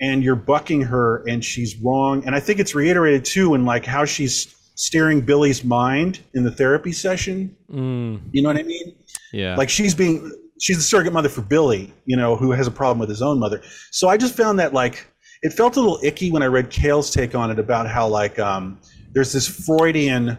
[0.01, 2.26] and you're bucking her, and she's wrong.
[2.26, 6.51] And I think it's reiterated too in like how she's steering Billy's mind in the
[6.51, 7.55] therapy session.
[7.71, 8.95] Mm, You know what I mean?
[9.32, 12.71] yeah like she's being she's the surrogate mother for billy you know who has a
[12.71, 13.61] problem with his own mother
[13.91, 15.07] so i just found that like
[15.44, 18.39] it felt a little icky when i read Kael's take on it about how like
[18.39, 18.80] um
[19.14, 20.38] there's this freudian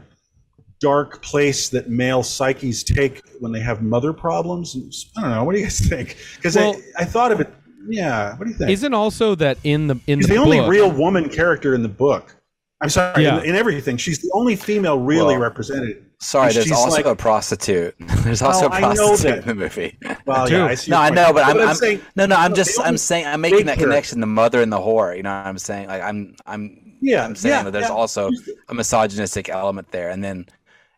[0.81, 4.77] dark place that male psyches take when they have mother problems.
[5.17, 5.45] I don't know.
[5.45, 6.17] What do you guys think?
[6.37, 7.49] Because Well- I, I thought of it.
[7.89, 8.37] Yeah.
[8.37, 8.71] What do you think?
[8.71, 11.83] Isn't also that in the in she's the, the, only book- real woman character in
[11.83, 12.35] the book.
[12.83, 13.39] I'm sorry Yeah.
[13.41, 13.97] in, in everything.
[13.97, 17.95] She's the only female really Well, represented Sorry, there's also like- a prostitute.
[18.25, 19.99] There's also Oh, a I know prostitute in the movie.
[20.27, 22.37] well yeah i see No, I know, but I'm, I'm saying no, no.
[22.37, 24.21] I'm no, just, I'm saying, I'm making that character- connection.
[24.21, 25.15] The mother and the whore.
[25.17, 25.89] You know what I'm saying?
[25.89, 27.95] Like, I'm, I'm, Yeah, I'm saying yeah, that there's yeah.
[27.95, 28.31] also
[28.69, 30.47] a misogynistic element there, and then,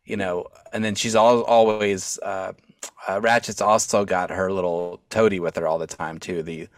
[0.05, 2.53] you know, and then she's all, always, uh,
[3.09, 6.43] uh, Ratched's also got her little toady with her all the time too.
[6.43, 6.69] The,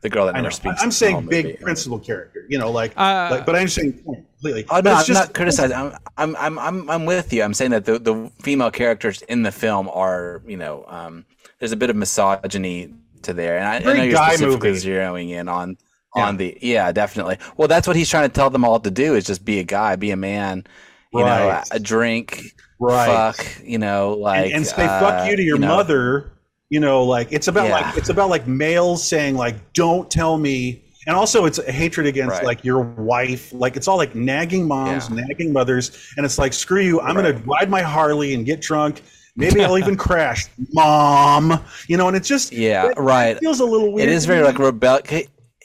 [0.00, 0.80] the girl that I never speaks.
[0.82, 1.58] I'm saying big movie.
[1.58, 4.64] principal character, you know, like, Uh, like but I'm saying completely.
[4.70, 5.76] Oh no, I'm just- not criticizing.
[5.76, 7.42] I'm, I'm, I'm, I'm, I'm with you.
[7.42, 11.24] I'm saying that the, the female characters in the film are, you know, um,
[11.58, 14.70] there's a bit of misogyny to there, and I, I Very know you're guy specifically
[14.70, 14.86] movie.
[14.88, 15.76] zeroing in on,
[16.14, 17.38] on the, yeah, definitely.
[17.56, 19.64] Well, that's what he's trying to tell them all to do is just be a
[19.64, 20.64] guy, be a man,
[21.12, 21.68] you know, Right.
[21.72, 23.06] a, a drink, Right.
[23.34, 26.30] fuck, you know, like, and, and say uh, fuck you to your know, mother.
[26.70, 27.80] You know, like it's about Yeah.
[27.80, 32.06] like it's about like males saying like don't tell me, and also it's a hatred
[32.06, 32.44] against Right.
[32.44, 33.52] like your wife.
[33.52, 35.24] Like it's all like nagging moms, Yeah.
[35.26, 37.00] nagging mothers, and it's like screw you.
[37.00, 39.02] I'm gonna ride my Harley and get drunk.
[39.34, 41.58] Maybe I'll even crash, mom.
[41.86, 43.36] You know, and it's just Yeah, it, right.
[43.36, 44.08] It feels a little weird.
[44.08, 45.00] It is very like rebel.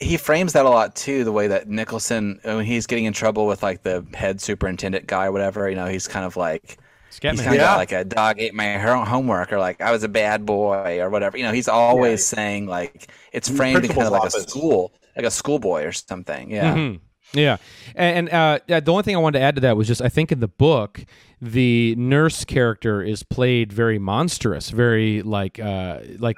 [0.00, 1.22] He, frames that a lot too.
[1.24, 5.26] The way that Nicholson, when he's getting in trouble with like the head superintendent guy,
[5.26, 6.78] or whatever, you know, he's kind of like
[7.20, 7.36] Scatman.
[7.38, 7.60] kind of Yeah.
[7.60, 11.10] got like a dog ate my homework, or like I was a bad boy, or
[11.10, 11.36] whatever.
[11.36, 14.34] You know, he's always saying like it's framed in kind principal's of like office.
[14.46, 16.50] a school, like a schoolboy or something.
[16.50, 17.00] Yeah, Mhm.
[17.32, 17.56] Yeah,
[17.96, 20.08] and, and uh, the only thing I wanted to add to that was just I
[20.08, 21.04] think in the book
[21.42, 26.36] the nurse character is played very monstrous, very like uh, like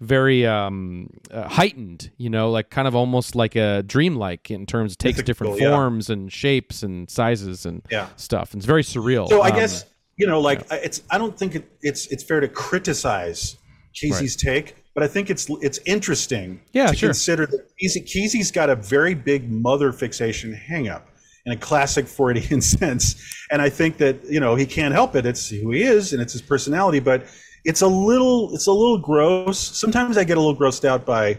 [0.00, 2.10] very um, uh, heightened.
[2.16, 5.70] You know, like kind of almost like a dreamlike in terms it takes different Mythical,
[5.72, 5.76] yeah.
[5.76, 8.08] forms and shapes and sizes and Yeah.
[8.16, 8.52] stuff.
[8.52, 9.28] And it's very surreal.
[9.28, 9.84] So I Um, guess
[10.16, 11.02] you know, like I- it's.
[11.10, 13.56] I don't think it, it's it's fair to criticize
[13.94, 17.08] Kesey's take, but I think it's it's interesting Yeah, to sure.
[17.10, 21.02] consider that Kesey, Kesey's got a very big mother fixation hangup
[21.44, 23.16] in a classic Freudian sense,
[23.50, 25.26] and I think that you know he can't help it.
[25.26, 27.24] It's who he is, and it's his personality, but
[27.64, 29.58] it's a little it's a little gross.
[29.58, 31.38] Sometimes I get a little grossed out by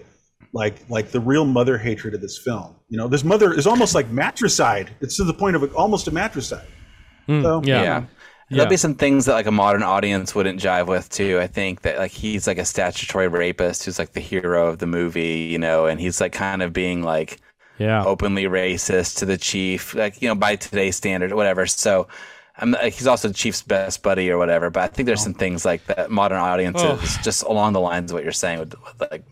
[0.53, 2.75] like like the real mother hatred of this film.
[2.89, 4.91] You know, this mother is almost like matricide.
[5.01, 6.67] It's to the point of almost a matricide.
[7.27, 7.41] Hmm.
[7.43, 7.81] So, yeah.
[7.83, 8.03] Yeah.
[8.49, 8.57] Yeah.
[8.57, 11.39] There'll be some things that like a modern audience wouldn't jive with too.
[11.39, 14.87] I think that like he's like a statutory rapist who's like the hero of the
[14.87, 17.41] movie, you know, and he's like kind of being like
[17.77, 18.03] yeah.
[18.05, 21.65] openly racist to the chief, like you know by today's standard, whatever.
[21.67, 22.07] So.
[22.59, 25.63] I'm, he's also the chief's best buddy or whatever, but I think there's some things
[25.63, 27.21] like that modern audiences Oh.
[27.21, 29.23] just along the lines of what you're saying would, would like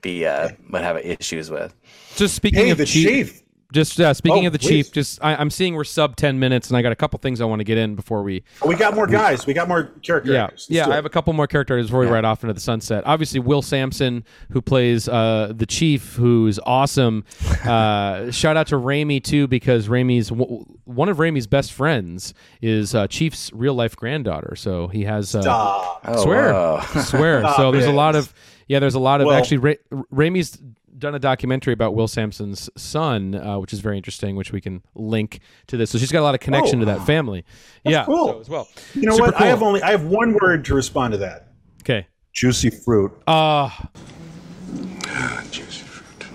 [0.00, 1.74] be uh, would have issues with.
[2.14, 3.42] Just speaking Hey, of the chief, chief.
[3.72, 4.68] Just uh, speaking Oh, of the please.
[4.86, 7.40] chief, just I, I'm seeing we're sub ten minutes, and I got a couple things
[7.40, 9.46] I want to get in before we We got more guys.
[9.46, 10.32] We got more characters.
[10.68, 10.90] yeah, yeah.
[10.92, 13.02] I have a couple more characters before we ride off into the sunset.
[13.06, 17.24] Obviously, Will Sampson, who plays uh, the chief, who's awesome.
[17.64, 22.94] Uh, shout out to Raimi too, because Raimi's w- one of Raimi's best friends is
[22.94, 24.54] uh, Chief's real life granddaughter.
[24.56, 26.00] So he has uh, Stop.
[26.04, 26.80] Oh, swear, whoa.
[27.02, 27.42] swear.
[27.42, 28.32] so Stop there's a lot of
[28.68, 28.78] yeah.
[28.78, 29.58] There's a lot of Well- actually.
[29.58, 29.74] Ra-
[30.12, 30.58] Raimi's
[30.98, 34.82] done a documentary about Will Sampson's son, uh, which is very interesting, which we can
[34.94, 35.90] link to this.
[35.90, 36.80] So she's got a lot of connection Oh.
[36.80, 37.44] to that family.
[37.84, 38.28] yeah, cool.
[38.28, 38.68] so as well.
[38.94, 39.40] You know Super what?
[39.40, 41.48] I have only I have one word to respond to that.
[41.82, 42.06] Okay.
[42.32, 43.12] Juicy fruit.
[43.26, 43.68] Uh
[45.50, 46.26] Juicy fruit.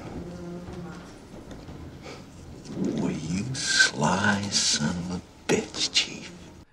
[2.99, 6.20] Boy, you sly son of a bitch, Chief.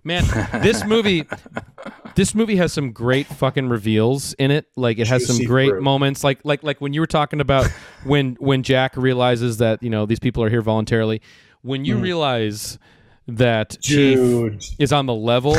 [0.08, 0.24] Man,
[0.62, 1.26] this movie
[2.14, 4.66] this movie has some great fucking reveals in it.
[4.74, 5.82] Like it has some great fruit.
[5.82, 7.66] moments like like like when you were talking about
[8.04, 11.20] when when Jack realizes that, you know, these people are here voluntarily.
[11.60, 12.02] When you mm.
[12.02, 12.78] realize
[13.26, 14.60] that Dude.
[14.60, 15.54] Chief is on the level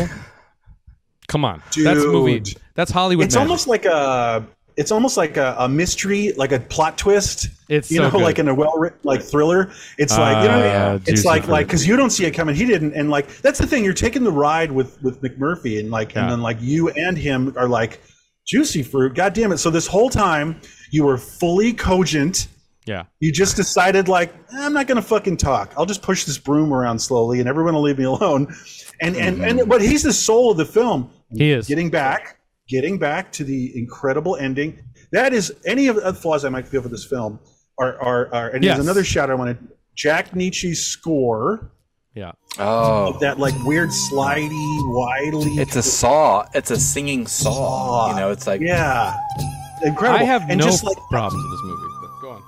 [1.30, 1.62] Come on.
[1.78, 2.44] That's movie.
[2.74, 3.48] That's Hollywood It's magic.
[3.48, 4.48] almost like a
[4.80, 7.50] it's almost like a, a mystery, like a plot twist.
[7.68, 8.22] It's you so know, good.
[8.22, 9.72] like in a well written like thriller.
[9.98, 12.56] It's like you know, Ah, it's like like because you don't see it coming.
[12.56, 13.84] He didn't, and like that's the thing.
[13.84, 16.22] You're taking the ride with with McMurphy, and like Yeah.
[16.22, 18.00] and then like you and him are like
[18.48, 19.14] juicy fruit.
[19.16, 19.58] God damn it!
[19.58, 20.60] So this whole time
[20.92, 22.48] you were fully cogent.
[22.86, 23.04] Yeah.
[23.20, 25.74] You just decided like "Eh, I'm not going to fucking talk.
[25.78, 28.48] I'll just push this broom around slowly, and everyone will leave me alone.
[29.02, 31.12] And and and but he's the soul of the film.
[31.32, 31.68] He is.
[31.68, 32.39] Getting back,
[32.70, 34.80] getting back to the incredible ending.
[35.12, 37.40] That is any of the flaws I might feel for this film
[37.80, 38.76] are are, are and Yes.
[38.78, 39.58] there's another shout I wanted.
[39.96, 41.72] Jack Nitzsche's score
[42.16, 42.32] Yeah.
[42.58, 45.52] Oh, that like weird slidey, widely.
[45.54, 46.46] it's a saw.
[46.54, 48.12] It's a singing saw.
[48.12, 49.16] You know, it's like yeah,
[49.84, 50.20] incredible.
[50.22, 51.88] I have and no just like problems with this movie.
[52.02, 52.44] But go on.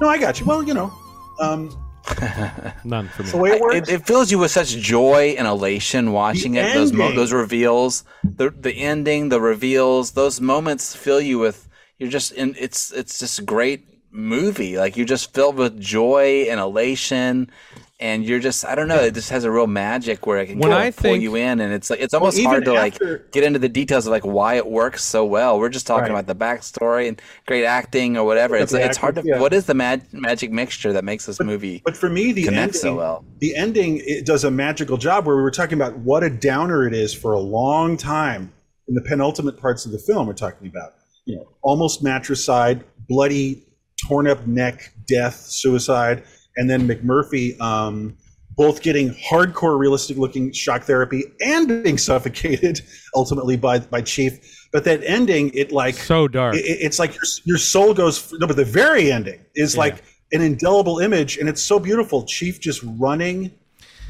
[0.00, 0.46] no, I got you.
[0.46, 0.92] Well, you know,
[1.40, 1.70] um,
[2.84, 3.28] None for me.
[3.28, 3.88] it's the way it works.
[3.88, 6.74] It, it fills you with such joy and elation watching The it.
[6.74, 11.68] Those mo- those reveals, the the ending, the reveals, those moments fill you with.
[11.98, 12.54] You're just in.
[12.58, 14.76] It's it's just a great movie.
[14.78, 17.50] Like you're just filled with joy and elation,
[17.98, 18.96] and you're just I don't know.
[19.00, 21.22] It just has a real magic where it can When kind I of pull think-
[21.22, 23.68] you in, and it's like it's almost even hard to after- like get into the
[23.70, 25.58] details of like why it works so well.
[25.58, 26.20] We're just talking Right.
[26.20, 28.54] about the backstory and great acting or whatever.
[28.56, 29.22] It's the like, it's hard to.
[29.24, 29.40] yeah.
[29.40, 31.80] What is the mag- magic mixture that makes this movie?
[31.84, 33.24] But for me, the ending, so well.
[33.38, 36.86] the ending it does a magical job where we were talking about what a downer
[36.86, 38.52] it is for a long time
[38.88, 40.26] in the penultimate parts of the film.
[40.26, 40.94] We're talking about,
[41.24, 43.62] you know, almost matricide, bloody,
[44.06, 46.22] torn up neck, death, suicide,
[46.56, 48.16] and then McMurphy um,
[48.56, 52.80] both getting hardcore, realistic looking shock therapy and being suffocated
[53.14, 54.68] ultimately by by Chief.
[54.72, 56.56] But that ending, it like So dark.
[56.56, 60.02] it- it- it's like your, your soul goes no but the very ending is like
[60.32, 63.50] an indelible image and it's so beautiful chief just running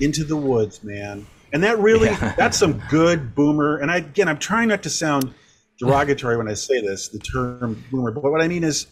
[0.01, 4.39] into the woods man and that really that's some good boomer and I, again i'm
[4.39, 5.33] trying not to sound
[5.79, 8.87] derogatory when i say this the term boomer but what i mean is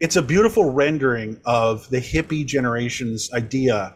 [0.00, 3.94] it's a beautiful rendering of the hippie generation's idea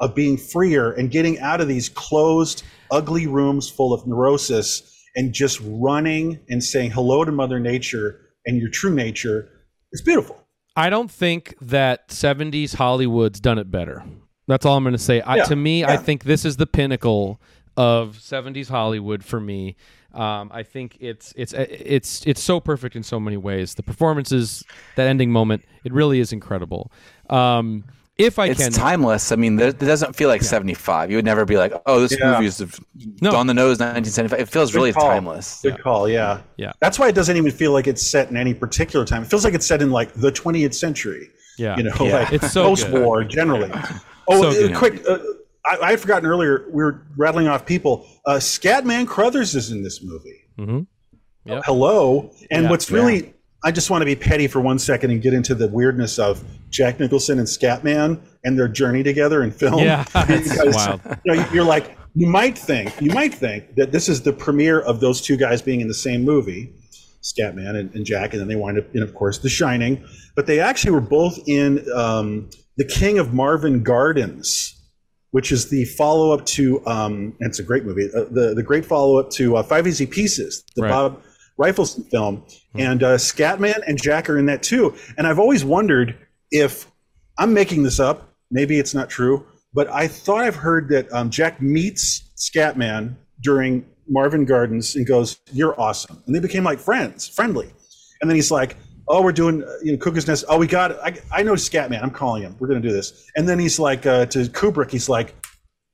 [0.00, 4.82] of being freer and getting out of these closed, ugly rooms full of neurosis
[5.14, 9.48] and just running and saying hello to Mother Nature and your true nature.
[9.92, 10.38] It's beautiful.
[10.74, 14.02] I don't think that 70s Hollywood's done it better.
[14.48, 15.20] That's all I'm going to say.
[15.20, 17.40] I, Yeah, to me, I think this is the pinnacle
[17.76, 19.76] of 70s Hollywood for me.
[20.14, 23.74] Um, I think it's it's it's it's so perfect in so many ways.
[23.74, 24.64] The performances,
[24.96, 26.90] that ending moment, it really is incredible.
[27.30, 27.84] Um,
[28.18, 28.72] if I it's can.
[28.72, 29.32] timeless.
[29.32, 31.10] I mean, there, it doesn't feel like 75.
[31.10, 32.32] You would never be like, oh, this Yeah.
[32.34, 32.62] movie is
[33.22, 33.34] No.
[33.34, 34.38] on the nose 1975.
[34.38, 35.08] It feels Good really call.
[35.08, 35.60] timeless.
[35.62, 36.08] Good call.
[36.08, 36.42] Yeah.
[36.58, 36.72] Yeah.
[36.80, 39.22] That's why it doesn't even feel like it's set in any particular time.
[39.22, 41.30] It feels like it's set in like the 20th century.
[41.58, 41.74] Yeah.
[41.78, 42.18] You know, Yeah.
[42.18, 43.70] like It's so post-war generally.
[44.28, 45.02] Oh, So uh, quick.
[45.08, 45.18] Uh,
[45.64, 46.66] I, I had forgotten earlier.
[46.70, 48.06] We were rattling off people.
[48.26, 50.44] Uh, Scatman Crothers is in this movie.
[50.58, 50.80] Mm-hmm.
[51.44, 51.62] Yep.
[51.66, 52.30] Hello.
[52.50, 52.70] And Yeah.
[52.70, 55.68] what's really, I just want to be petty for one second and get into the
[55.68, 59.78] weirdness of Jack Nicholson and Scatman and their journey together in film.
[59.80, 61.00] Yeah, Because, wild.
[61.24, 64.80] You know, you're like, you might think, you might think that this is the premiere
[64.80, 66.72] of those two guys being in the same movie,
[67.22, 70.04] Scatman and, and Jack, and then they wind up in, of course, The Shining.
[70.36, 74.74] But they actually were both in um, The King of Marvin Gardens,
[75.32, 78.84] which is the follow up to, um, it's a great movie, uh, the, the great
[78.84, 80.90] follow up to uh, Five Easy Pieces, the Right.
[80.90, 81.22] Bob
[81.58, 82.44] Rafelson film.
[82.74, 84.94] And uh, Scatman and Jack are in that too.
[85.18, 86.16] And I've always wondered
[86.50, 86.90] if
[87.38, 91.30] I'm making this up, maybe it's not true, but I thought I've heard that um,
[91.30, 97.26] Jack meets Scatman during Marvin Gardens and goes, "You're awesome," and they became like friends,
[97.26, 97.72] friendly.
[98.20, 98.76] And then he's like,
[99.08, 100.44] "Oh, we're doing uh, you know Cuckoo's Nest.
[100.48, 100.98] Oh, we got it.
[101.02, 102.02] I, I know Scatman.
[102.02, 102.56] I'm calling him.
[102.58, 105.34] We're gonna do this." And then he's like uh, to Kubrick, he's like,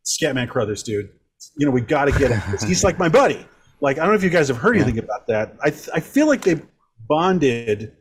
[0.05, 1.11] "Scatman Crothers, dude.
[1.57, 2.59] You know we got to get him.
[2.67, 3.47] he's like my buddy.
[3.81, 5.55] Like I don't know if you guys have heard anything about that.
[5.63, 6.61] I th- I feel like they
[7.09, 7.97] bonded.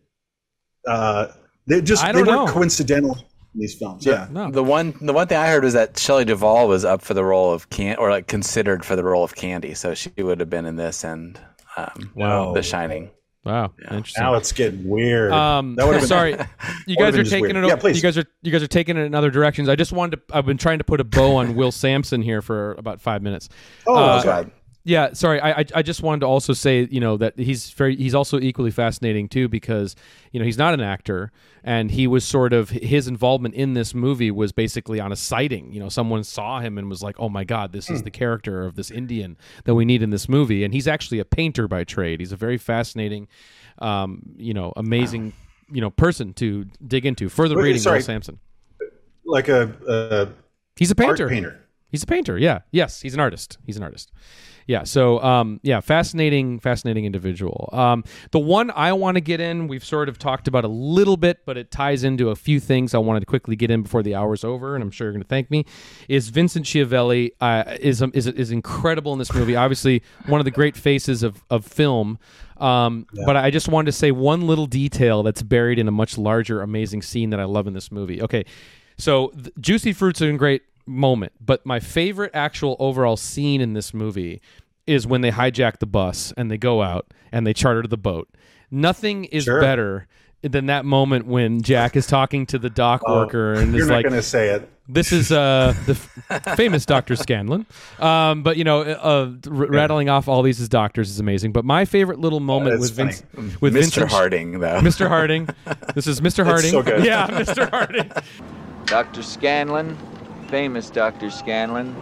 [0.88, 1.28] Uh,
[1.68, 2.52] they just I they don't weren't know.
[2.54, 3.16] coincidental
[3.54, 4.06] in these films.
[4.06, 4.28] Yeah.
[4.32, 4.50] No.
[4.50, 7.24] The one, the one thing I heard was that Shelley Duvall was up for the
[7.24, 10.50] role of Can, or like considered for the role of Candy, so she would have
[10.50, 11.40] been in this and
[11.76, 12.54] um, Wow.
[12.54, 13.12] The Shining.
[13.48, 13.72] Wow.
[13.92, 14.24] Interesting.
[14.24, 15.32] Now it's getting weird.
[15.32, 16.32] Um, That been- sorry,
[16.88, 17.56] you guys are taking weird.
[17.58, 17.68] it.
[17.68, 17.96] Yeah, please.
[17.96, 19.70] You guys are you guys are taking it in other directions.
[19.70, 20.38] I just wanted to.
[20.38, 23.50] I've been trying to put a bow on Will Sampson here for about five minutes.
[23.88, 24.48] Oh, Uh, sorry.
[24.88, 25.42] Yeah, sorry.
[25.42, 28.40] I, I I just wanted to also say you know that he's very he's also
[28.40, 29.98] equally fascinating too because
[30.32, 33.94] you know he's not an actor and he was sort of his involvement in this
[33.94, 35.74] movie was basically on a sighting.
[35.74, 38.64] You know, someone saw him and was like, "Oh my God, this is the character
[38.64, 39.36] of this Indian
[39.66, 42.22] that we need in this movie." And he's actually a painter by trade.
[42.22, 43.28] He's a very fascinating,
[43.80, 45.34] um, you know, amazing,
[45.70, 47.28] you know, person to dig into.
[47.28, 47.98] Further Wait, reading sorry.
[47.98, 48.40] Will Sampson.
[49.26, 50.30] like a, a
[50.78, 51.28] He's a painter.
[51.28, 51.67] painter.
[51.90, 52.38] He's a painter.
[52.38, 52.60] Yeah.
[52.72, 53.58] Yes, he's an artist.
[53.66, 54.12] He's an artist.
[54.68, 54.84] Yeah.
[54.84, 57.70] So, um, yeah, fascinating, fascinating individual.
[57.72, 61.16] Um, the one I want to get in, we've sort of talked about a little
[61.16, 64.04] bit, but it ties into a few things I wanted to quickly get in before
[64.04, 65.64] the hour's over, and I'm sure you're going to thank me.
[66.10, 69.56] Is Vincent Schiavelli uh, is is is incredible in this movie?
[69.56, 72.20] Obviously, one of the great faces of of film.
[72.58, 76.18] Um, But I just wanted to say one little detail that's buried in a much
[76.18, 78.22] larger, amazing scene that I love in this movie.
[78.22, 78.44] Okay,
[78.98, 83.74] so th- Juicy Fruit's are a great moment, but my favorite actual overall scene in
[83.74, 84.42] this movie
[84.86, 88.30] is when they hijack the bus and they go out and they charter the boat.
[88.72, 89.60] Nothing is Sure.
[89.62, 90.08] better
[90.42, 93.96] than that moment when Jack is talking to the dock worker and You're is not
[93.96, 94.70] like, going to say it.
[94.88, 95.94] this is uh, the
[96.30, 97.16] f- famous Dr.
[97.16, 97.66] Scanlon.
[98.00, 101.52] Um, but, you know, uh, r- rattling off all these as doctors is amazing.
[101.54, 103.24] But my favorite little moment that's with Vince,
[103.60, 103.80] with Mr.
[103.80, 104.80] Vincent, Harding, though.
[104.80, 105.08] Mr.
[105.08, 105.50] Harding.
[105.96, 106.46] This is Mr.
[106.46, 106.72] Harding.
[106.72, 107.04] so good.
[107.04, 107.70] Yeah, Mr.
[107.70, 108.10] Harding.
[108.86, 109.24] Dr.
[109.24, 109.98] Scanlon,
[110.48, 111.30] famous Dr.
[111.30, 111.96] Scanlon,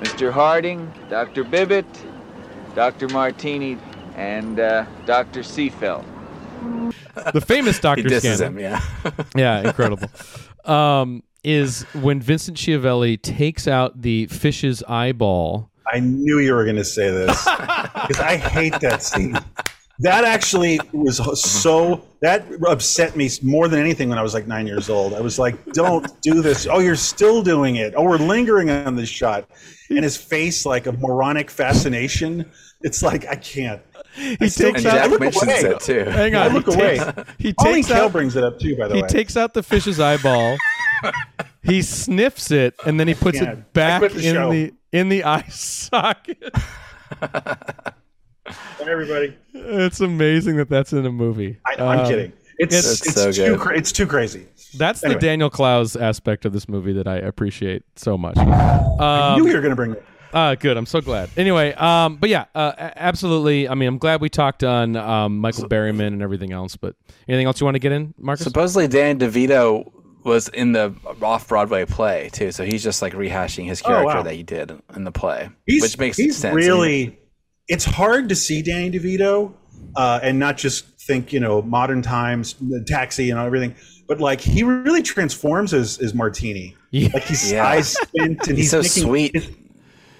[0.00, 0.32] Mr.
[0.32, 1.44] Harding, Dr.
[1.44, 1.86] Bibbit,
[2.74, 3.08] Dr.
[3.08, 3.78] Martini,
[4.16, 5.40] and uh, Dr.
[5.40, 6.04] Sefelt.
[7.32, 8.02] The famous Dr.
[8.02, 8.58] disses Scanlon.
[8.58, 8.80] him, yeah.
[9.36, 10.08] yeah, incredible.
[10.64, 15.70] Um, is when Vincent Schiavelli takes out the fish's eyeball.
[15.92, 19.36] I knew you were going to say this because I hate that scene.
[20.02, 21.34] That actually was mm-hmm.
[21.34, 25.14] so that upset me more than anything when I was like nine years old.
[25.14, 26.66] I was like, "Don't do this!
[26.70, 27.94] Oh, you're still doing it!
[27.96, 29.48] Oh, we're lingering on this shot."
[29.90, 32.50] And his face, like a moronic fascination.
[32.82, 33.80] It's like I can't.
[34.14, 34.86] He I takes And can't.
[34.86, 34.94] I out.
[35.02, 35.60] Jack look mentions away.
[35.60, 36.04] it, too.
[36.10, 36.98] Hang on, I look he away.
[36.98, 38.12] Takes, he takes Kael out.
[38.12, 39.08] brings it up too, by the He way.
[39.08, 40.56] takes out the fish's eyeball.
[41.62, 44.50] he sniffs it and then he puts it back the in show.
[44.50, 46.54] the in the eye socket.
[48.78, 49.36] Bye, everybody.
[49.54, 51.58] it's amazing that that's in a movie.
[51.66, 52.32] I, I'm Um, kidding.
[52.58, 54.46] It's it's- it's, so too cra- it's too crazy.
[54.76, 58.36] That's the Daniel Klaus aspect of this movie that I appreciate so much.
[58.38, 60.04] I knew you were going to bring it.
[60.32, 60.78] Uh, good.
[60.78, 61.28] I'm so glad.
[61.36, 63.68] Anyway, um, but yeah, uh, absolutely.
[63.68, 66.74] I mean, I'm glad we talked on um, Michael Berryman and everything else.
[66.76, 66.94] But
[67.28, 68.44] anything else you want to get in, Marcus?
[68.44, 69.92] Supposedly, Dan DeVito
[70.24, 72.50] was in the off Broadway play, too.
[72.50, 74.22] So he's just like rehashing his Oh, character wow.
[74.22, 76.54] that he did in the play, He's, which makes he's sense.
[76.54, 77.18] really.
[77.72, 79.52] It's hard to see Danny DeVito
[79.96, 83.74] uh, and not just think you know modern times, the taxi and everything,
[84.06, 86.76] but like he really transforms as as Martini.
[86.90, 87.08] Yeah.
[87.14, 87.66] Like his Yeah.
[87.66, 89.34] eyes squint and He's he's, so making, sweet.
[89.34, 89.50] His,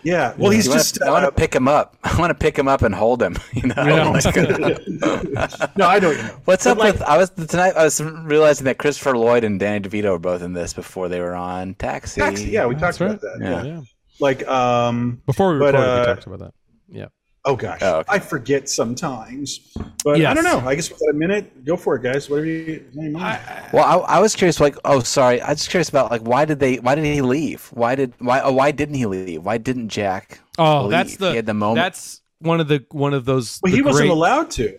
[0.02, 0.34] Yeah.
[0.38, 1.02] Well, he's You wanna- just.
[1.02, 1.96] I want uh, to pick him up.
[2.04, 3.36] I want to pick him up and hold him.
[3.52, 4.08] You know, Yeah.
[4.08, 6.16] Like- no, I don't.
[6.16, 6.36] You know.
[6.46, 7.02] What's But up like- with?
[7.02, 7.74] I was tonight.
[7.76, 11.20] I was realizing that Christopher Lloyd and Danny DeVito were both in this before they
[11.20, 12.20] were on Taxi.
[12.22, 13.20] Taxi, yeah, we talked about right.
[13.20, 13.38] that.
[13.40, 13.62] Yeah.
[13.64, 13.80] Yeah.
[14.20, 16.54] Like, um, Before we But, recorded, we uh, talked about that.
[16.88, 17.06] Yeah.
[17.44, 18.08] Oh gosh, Oh, okay.
[18.12, 19.72] I forget sometimes.
[20.04, 20.60] But I don't know.
[20.60, 21.64] I guess we got a minute.
[21.64, 22.28] Go for it, guys.
[22.28, 22.84] Whatever you.
[22.92, 23.40] what do you mind?
[23.72, 24.60] Well, I, I was curious.
[24.60, 25.40] Like, oh, sorry.
[25.40, 26.76] I was curious about like why did they?
[26.76, 27.66] Why did he leave?
[27.72, 28.14] Why did?
[28.18, 28.40] Why?
[28.40, 29.42] Oh, why didn't he leave?
[29.44, 30.40] Why didn't Jack?
[30.58, 30.90] Oh, leave?
[30.90, 31.76] that's the He had the moment.
[31.76, 33.60] That's one of the one of those.
[33.62, 34.78] well, the he wasn't allowed to.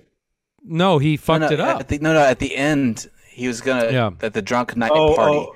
[0.65, 1.79] No, he no, fucked no, it up.
[1.81, 2.19] At the, no, no.
[2.21, 4.11] At the end, he was gonna Yeah.
[4.21, 5.35] at the drunk night Oh, party.
[5.35, 5.55] oh,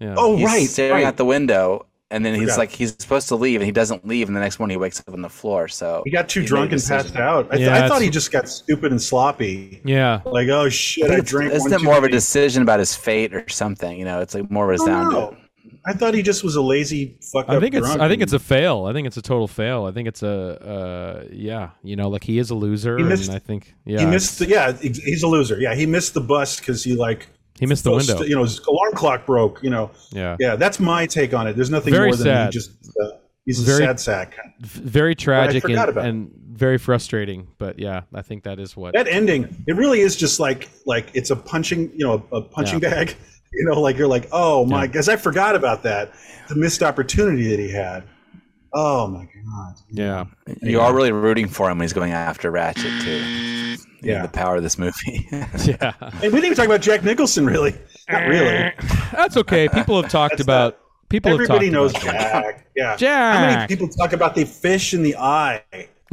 [0.00, 0.14] yeah.
[0.16, 1.04] oh, he's right, staring right.
[1.06, 2.58] out the window, and then he's Forgot.
[2.58, 5.00] like, he's supposed to leave, and he doesn't leave, and the next morning he wakes
[5.00, 5.68] up on the floor.
[5.68, 7.46] So He got too made a drunk and passed out.
[7.52, 9.80] I, th- Yeah, I thought he just got stupid and sloppy.
[9.84, 10.20] yeah.
[10.24, 11.52] Like, oh shit, I I, drank.
[11.52, 13.98] isn't one it too more of a decision about his fate or something?
[13.98, 15.38] You know, it's like more I don't
[15.86, 18.14] I thought he just was a lazy fuck I up think it's drunk I think
[18.20, 18.86] and- it's a fail.
[18.86, 19.84] I think it's a total fail.
[19.84, 23.28] I think it's a uh, yeah, you know, like he is a loser He missed-
[23.28, 24.00] and I think yeah.
[24.00, 24.38] he missed.
[24.38, 25.58] The, yeah, he's he's a loser.
[25.60, 27.28] Yeah, he missed the bus because he like
[27.58, 28.22] he missed the window.
[28.22, 29.62] you know, his alarm clock broke.
[29.62, 30.36] You know, yeah.
[30.40, 31.54] yeah, that's my take on it.
[31.56, 32.46] There's nothing Very more than sad.
[32.46, 32.70] he just
[33.02, 33.10] uh,
[33.44, 34.36] he's a Very- sad sack.
[34.60, 36.08] Very tragic and, forgot about it.
[36.08, 40.16] and very frustrating, but yeah, I think that is what That ending, it really is
[40.16, 43.14] just like like it's a punching, you know, a, a punching bag.
[43.50, 44.86] You know, like you're like, oh my, Yeah.
[44.88, 46.12] because I forgot about that,
[46.50, 48.04] the missed opportunity that he had.
[48.72, 49.74] Oh my god.
[49.90, 50.24] yeah.
[50.62, 53.18] You are really rooting for him when he's going after Ratched too.
[53.20, 53.76] Yeah,
[54.14, 54.22] Yeah.
[54.22, 55.26] the power of this movie.
[55.64, 55.92] Yeah.
[56.00, 57.74] And we didn't even talk about Jack Nicholson, really.
[58.10, 58.72] Not really.
[59.12, 59.68] That's okay.
[59.68, 62.42] People have talked That's about people have Everybody talked knows about that.
[62.76, 63.00] Jack.
[63.00, 63.32] Yeah.
[63.32, 65.62] How many people talk about the fish in the eye?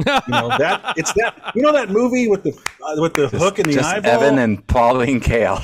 [0.04, 1.52] You know that it's that.
[1.54, 2.52] You know that movie with the
[2.84, 4.10] uh, with the hook in the Just eyeball.
[4.22, 5.62] Evan and Pauline Kael.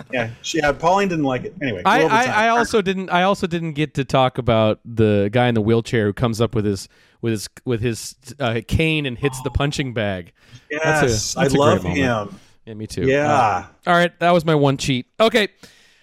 [0.12, 0.72] yeah, she, yeah.
[0.72, 1.54] Pauline didn't like it.
[1.62, 2.24] Anyway, I, I.
[2.46, 6.06] I also didn't I also didn't get to talk about the guy in the wheelchair
[6.06, 6.88] who comes up with his
[7.20, 10.32] with his with his uh, cane and hits the punching bag.
[10.70, 12.38] yes, that's a- that's a I great love him.
[12.66, 13.06] Yeah, me too.
[13.06, 13.32] Yeah.
[13.32, 15.06] Uh, all right, that was my one cheat.
[15.20, 15.48] Okay.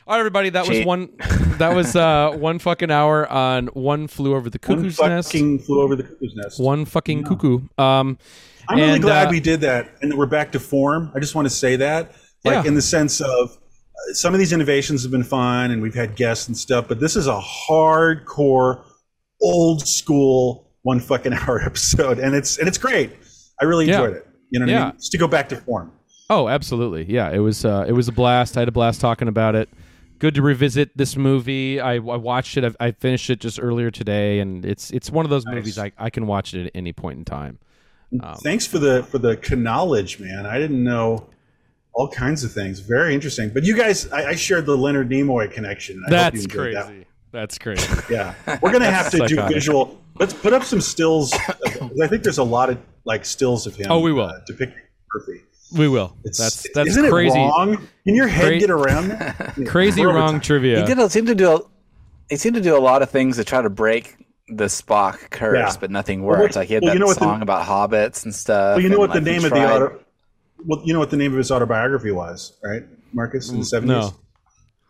[0.10, 0.49] All right, everybody.
[0.49, 1.10] That was one.
[1.60, 5.32] That was uh, one fucking hour on one flew over the One cuckoo's nest.
[5.32, 6.60] fucking flew over the cuckoo's nest.
[6.60, 7.60] One fucking cuckoo.
[7.78, 8.18] Um,
[8.68, 11.12] I'm really glad uh, we did that and that we're back to form.
[11.14, 12.68] I just want to say that, like Yeah.
[12.68, 16.16] in the sense of uh, some of these innovations have been fun and we've had
[16.16, 18.84] guests and stuff, but this is a hardcore,
[19.43, 23.12] old school one fucking hour episode, and it's and it's great.
[23.62, 23.99] I really Yeah.
[24.01, 24.28] enjoyed it.
[24.49, 24.84] You know what I Yeah.
[24.86, 24.93] mean?
[24.97, 25.91] Just to go back to form.
[26.32, 27.05] Oh, absolutely.
[27.12, 28.57] Yeah, it was uh, it was a blast.
[28.57, 29.70] I had a blast talking about it.
[30.20, 31.80] Good to revisit this movie.
[31.80, 32.76] I, I watched it.
[32.80, 35.92] I, I finished it just earlier today, and it's it's one of those movies I,
[35.98, 37.60] I can watch it at any point in time.
[38.22, 40.46] Um, Thanks for the for the knowledge, man.
[40.46, 41.30] I didn't know
[41.94, 42.80] all kinds of things.
[42.82, 43.50] Very interesting.
[43.50, 46.04] But you guys, I, I shared the Leonard Nimoy connection.
[46.06, 46.86] I That's enjoyed that.
[46.88, 47.06] crazy.
[47.32, 47.88] That's crazy.
[48.10, 49.54] Yeah, we're gonna have to do Psychotic.
[49.56, 50.02] visual.
[50.20, 51.32] Let's put up some stills.
[51.34, 53.88] I think there's a lot of like stills of him.
[53.90, 54.26] Oh, we will.
[54.26, 54.82] uh, depicting
[55.14, 55.44] Murphy.
[55.76, 56.16] We will.
[56.24, 57.38] It's, That's that's isn't crazy.
[57.40, 57.88] it wrong?
[58.06, 59.56] Can your head Cra- get around that?
[59.68, 60.80] Crazy wrong trivia.
[60.82, 61.60] He did a, seem to do a,
[62.30, 64.16] he seemed to do a lot of things to try to break
[64.48, 65.80] the Spock curse, Yeah.
[65.80, 66.56] but nothing Well, worked.
[66.56, 68.76] Like he had well, that you know what the- song about hobbits and stuff.
[68.78, 70.00] Well, you know what the like, he name of the tried- auto.
[70.66, 73.50] Well, you know what the name of his autobiography was, right, Marcus?
[73.50, 73.96] In the seventies.
[74.12, 74.14] no.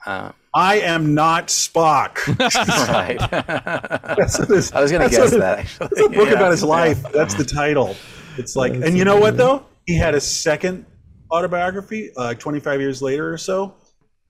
[0.06, 2.26] Uh, I am not Spock.
[2.88, 3.20] right.
[4.18, 5.90] That's what this- I was gonna guess what- that actually.
[5.92, 6.36] It's a book Yeah.
[6.36, 7.04] about his life.
[7.12, 7.96] That's the title.
[8.38, 9.66] It's like, and you know what though?
[9.90, 10.86] He had a second
[11.32, 13.74] autobiography, uh, 25 years later or so,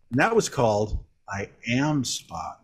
[0.09, 2.55] and that was called "I Am Spock."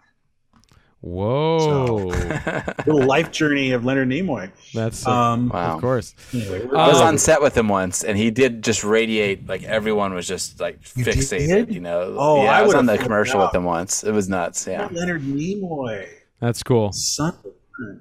[1.01, 1.95] Whoa.
[2.87, 4.49] Little life journey of Leonard Nimoy.
[4.73, 5.75] That's uh, Um, Wow.
[5.75, 6.15] of course.
[6.33, 9.45] anyway, I was Um, on set with him once, and he did just radiate.
[9.45, 11.47] Like everyone was just like You fixated.
[11.67, 11.73] did?
[11.73, 12.15] You know.
[12.17, 14.05] Oh, yeah, I I was on the commercial with him once.
[14.05, 14.65] It was nuts.
[14.67, 14.87] Yeah.
[14.89, 16.07] Leonard Nimoy,
[16.39, 16.93] That's cool.
[16.93, 17.33] son.
[17.43, 17.53] of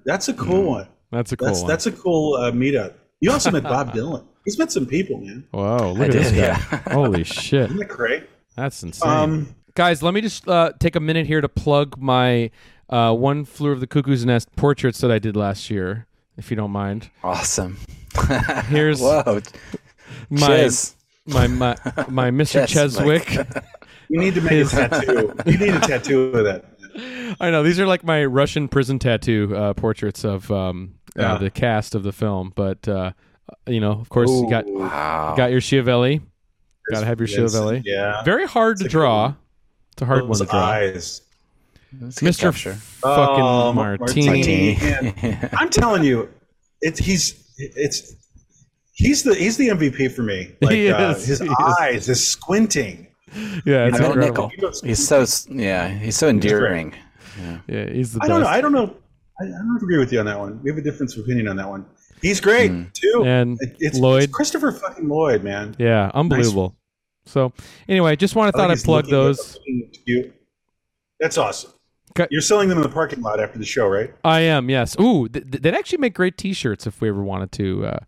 [0.06, 0.86] That's a cool one.
[1.10, 1.68] That's a cool That's one.
[1.68, 2.94] that's a cool uh, meetup.
[3.20, 4.24] You also met Bob Dylan.
[4.44, 5.46] He's met some people, man.
[5.52, 6.36] Whoa, look I at this guy.
[6.36, 6.56] yeah.
[6.92, 7.62] Holy shit.
[7.66, 8.24] Isn't that great?
[8.56, 9.10] That's insane.
[9.10, 12.50] Um, Guys, let me just uh, take a minute here to plug my
[12.90, 16.06] uh, One Flew of the Cuckoo's Nest portraits that I did last year,
[16.36, 17.10] if you don't mind.
[17.24, 17.78] Awesome.
[18.68, 19.40] Here's Whoa.
[20.30, 20.94] my, Chiz.
[21.26, 21.76] my my
[22.08, 22.64] my Mr.
[22.68, 23.22] Cheswick.
[23.24, 23.64] Cheswick.
[24.08, 25.34] you need to make His- a tattoo.
[25.46, 26.64] You need a tattoo of that.
[27.40, 31.32] I know these are like my Russian prison tattoo uh, portraits of um, Yeah.
[31.34, 32.52] uh, the cast of the film.
[32.54, 33.10] But uh,
[33.66, 35.34] you know, of course, you got Wow.
[35.36, 36.20] got your Schiavelli.
[36.90, 37.82] Got to have your Yes, Schiavelli.
[37.84, 38.22] Yeah.
[38.24, 39.22] Very hard to It's a good draw.
[39.26, 39.36] one.
[39.92, 40.60] It's a hard Those one to draw.
[40.60, 41.22] eyes.
[41.92, 42.74] That's a good Mr.
[42.74, 44.76] Fucking Oh, Martini.
[44.80, 46.28] Man, I'm telling you,
[46.80, 48.14] it's he's it's
[48.92, 50.50] he's the he's the MVP for me.
[50.60, 51.54] Like He uh, is, his he is.
[51.80, 53.06] eyes, his squinting.
[53.32, 54.48] Yeah, it's You know, incredible.
[54.50, 54.72] Nickel.
[54.82, 55.88] He's so yeah.
[55.88, 56.94] He's so endearing.
[57.68, 58.46] Yeah, he's the I don't know.
[58.48, 58.94] I don't know.
[59.40, 60.60] I, I don't agree with you on that one.
[60.62, 61.84] We have a difference of opinion on that one.
[62.24, 63.22] He's great too.
[63.26, 64.24] And it's, Lloyd.
[64.24, 65.76] it's Christopher fucking Lloyd, man.
[65.78, 66.74] Yeah, unbelievable.
[67.26, 67.52] So
[67.86, 69.58] anyway, just want to thought think I'd plug those.
[71.20, 71.72] That's awesome.
[72.18, 72.26] Okay.
[72.30, 74.10] You're selling them in the parking lot after the show, right?
[74.24, 74.96] I am, yes.
[75.00, 77.98] Ooh, th- th- they'd actually make great T-shirts if we ever wanted to uh,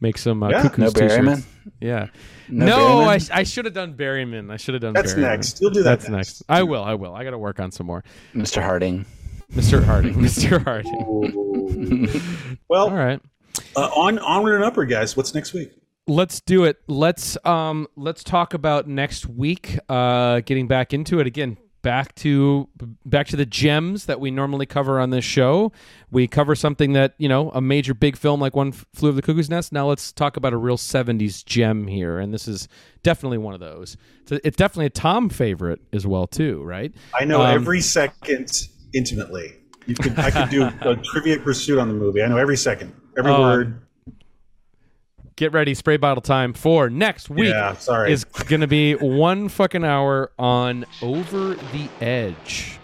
[0.00, 0.62] make some uh, Yeah.
[0.62, 1.14] cuckoos No T-shirts.
[1.16, 1.44] Berryman?
[1.80, 2.06] Yeah.
[2.48, 3.30] No No, Berryman?
[3.32, 4.50] I, I should have done Berryman.
[4.52, 4.94] I should have done.
[4.94, 5.20] That's Berryman.
[5.22, 5.60] next.
[5.60, 6.28] You'll do that That's next.
[6.40, 6.42] next.
[6.48, 6.82] I will.
[6.84, 7.14] I will.
[7.14, 8.04] I got to work on some more.
[8.34, 8.62] Mr.
[8.62, 9.04] Harding.
[9.52, 9.82] Mr.
[9.84, 10.14] Harding.
[10.16, 10.62] Mr.
[10.64, 12.08] Harding.
[12.68, 13.20] Well, All right.
[13.76, 15.16] Uh, on onward and upward, guys.
[15.16, 15.72] What's next week?
[16.06, 21.26] let's do it let's um let's talk about next week uh getting back into it
[21.26, 22.68] again back to
[23.04, 25.70] back to the gems that we normally cover on this show
[26.10, 29.22] we cover something that you know a major big film like one flew of the
[29.22, 32.66] cuckoo's nest now let's talk about a real 70s gem here and this is
[33.04, 37.24] definitely one of those so it's definitely a tom favorite as well too right I
[37.24, 38.50] know Um, every second
[38.94, 39.54] intimately.
[39.86, 42.22] You could, I could do a trivia pursuit on the movie.
[42.22, 43.80] I know every second, every Oh, word.
[45.36, 48.12] get ready spray bottle time for next week Yeah, sorry.
[48.12, 52.78] is gonna be one fucking hour on over the edge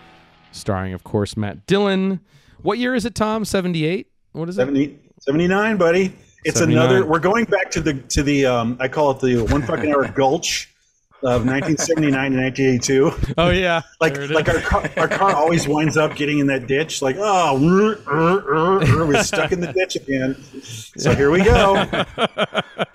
[0.52, 2.20] starring of course matt dillon
[2.62, 6.12] what year is it tom 78 what is it 70, 79, buddy.
[6.44, 6.84] It's 79.
[6.84, 7.06] another.
[7.06, 8.44] We're going back to the to the.
[8.46, 10.72] Um, I call it the one fucking hour gulch
[11.22, 13.34] of 1979 to 1982.
[13.38, 17.00] oh yeah Like like our car, our car always winds up getting in that ditch.
[17.02, 20.36] Like oh, uh, uh, uh, we're stuck in the ditch again.
[20.62, 21.74] So here we go.
[21.74, 22.10] Right.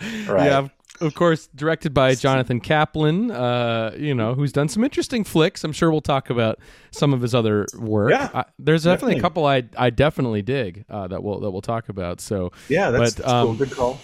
[0.45, 0.71] yeah of-
[1.15, 5.89] course directed by jonathan kaplan uh you know who's done some interesting flicks i'm sure
[5.89, 6.59] we'll talk about
[6.91, 9.17] some of his other work Yeah, I, there's definitely, definitely.
[9.17, 9.45] a couple
[9.81, 13.23] i i definitely dig uh that we'll that we'll talk about so Yeah, that's, but
[13.23, 13.49] that's cool.
[13.49, 13.99] um, Good call.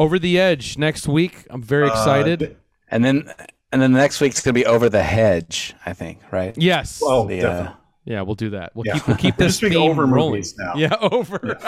[0.00, 2.46] over the edge next week i'm very excited Uh,
[2.92, 3.32] And then
[3.72, 6.54] and then the next week's gonna be over the hedge, I think, right?
[6.56, 7.68] yes oh, The, definitely.
[7.68, 7.74] uh,
[8.04, 8.70] Yeah, we'll do that.
[8.74, 8.94] We'll Yeah.
[8.94, 10.32] keep we'll keep this just theme over rolling.
[10.32, 10.74] movies now.
[10.76, 11.40] Yeah, over.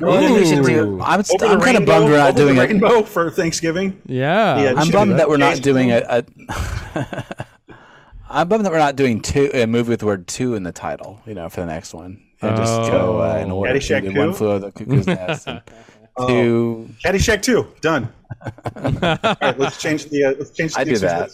[0.00, 0.96] well, then we should Ooh.
[0.96, 2.70] do, I'm, st- I'm kind of bummed we're not over doing the it.
[2.70, 4.00] rainbow for Thanksgiving.
[4.06, 4.60] yeah.
[4.62, 5.16] Yeah, I'm bummed that.
[5.18, 6.02] that we're not Jason doing a.
[6.08, 6.24] a
[8.30, 10.72] I'm bummed that we're not doing two a movie with the word two in the
[10.72, 11.20] title.
[11.26, 13.72] You know, for the next one, and just go uh, in order.
[13.74, 14.34] Caddyshack We did One 2?
[14.34, 15.46] flew over the cuckoo's nest.
[15.46, 15.60] And
[16.26, 16.88] two.
[17.04, 18.08] Caddyshack two done.
[18.76, 20.24] All right, let's change the.
[20.24, 20.74] Uh, let's change.
[20.74, 21.30] The I'd do that.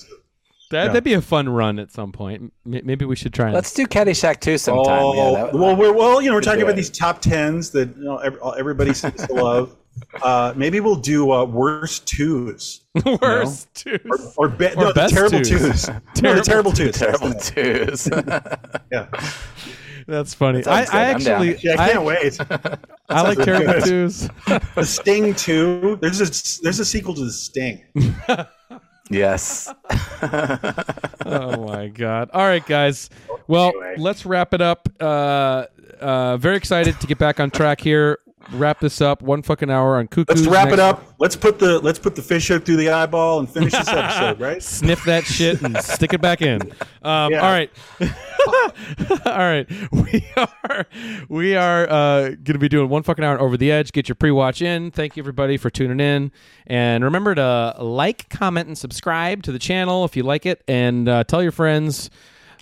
[0.71, 0.87] That, Yeah.
[0.89, 2.53] That'd be a fun run at some point.
[2.65, 3.55] M- Maybe we should try and.
[3.55, 4.99] Let's do Caddyshack two sometime.
[5.03, 7.97] Oh, yeah, that, well, we're well, you know, we're talking about these top tens that
[7.97, 9.77] you know ev- everybody seems to love.
[10.23, 12.83] Uh, maybe we'll do uh, worst twos
[13.21, 13.99] worst twos.
[14.39, 15.85] or, or, be- Or no, the best terrible twos.
[15.85, 15.89] twos.
[16.23, 18.05] no, Terrible the terrible twos.
[18.05, 18.81] terrible twos.
[18.91, 19.09] Yeah,
[20.07, 20.63] That's funny.
[20.63, 21.27] That I, I good.
[21.29, 22.39] Actually, yeah, I can't wait.
[23.11, 23.85] I like sounds terrible good.
[23.85, 24.29] twos.
[24.75, 25.99] The Sting two.
[26.01, 27.85] There's a there's a sequel to the Sting.
[29.11, 29.73] yes.
[31.27, 32.31] oh my god!
[32.33, 33.11] All right, guys.
[33.49, 33.95] Well, Anyway.
[33.99, 34.89] let's wrap it up.
[35.01, 35.65] Uh,
[36.01, 38.19] uh, very excited to get back on track here.
[38.53, 39.23] Wrap this up.
[39.23, 40.35] One fucking hour on cuckoo.
[40.35, 41.15] Let's wrap it up.
[41.19, 44.41] Let's put the let's put the fish hook through the eyeball and finish this episode,
[44.41, 44.63] right?
[44.63, 46.63] Sniff that shit and stick it back in.
[47.03, 47.41] Um, Yeah.
[47.41, 47.71] All right,
[49.27, 49.71] all right.
[49.93, 50.87] We are
[51.29, 53.93] we are uh, going to be doing one fucking hour on over the edge.
[53.93, 54.91] Get your pre-watch in.
[54.91, 56.33] Thank you everybody for tuning in,
[56.67, 61.09] and remember to like, comment, and subscribe to the channel if you like it, and
[61.09, 62.11] uh, tell your friends.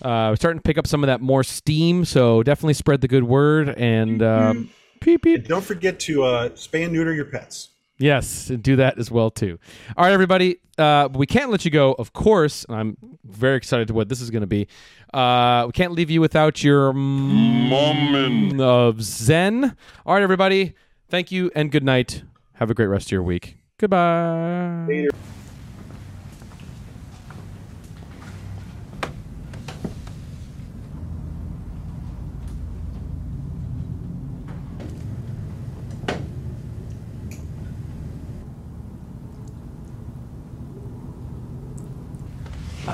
[0.02, 3.08] Uh, we're starting to pick up some of that more steam, so definitely spread the
[3.08, 3.68] good word.
[3.70, 4.70] And um,
[5.00, 5.46] peep peep.
[5.46, 7.70] Don't forget to uh, spay and neuter your pets.
[7.98, 9.58] Yes, and do that as well too.
[9.96, 10.58] All right, everybody.
[10.78, 12.64] Uh, we can't let you go, of course.
[12.64, 14.68] And I'm very excited to what this is going to be.
[15.12, 19.76] Uh, we can't leave you without your moment of zen.
[20.06, 20.74] All right, everybody.
[21.08, 22.22] Thank you and good night.
[22.54, 23.56] Have a great rest of your week.
[23.78, 25.08] Goodbye.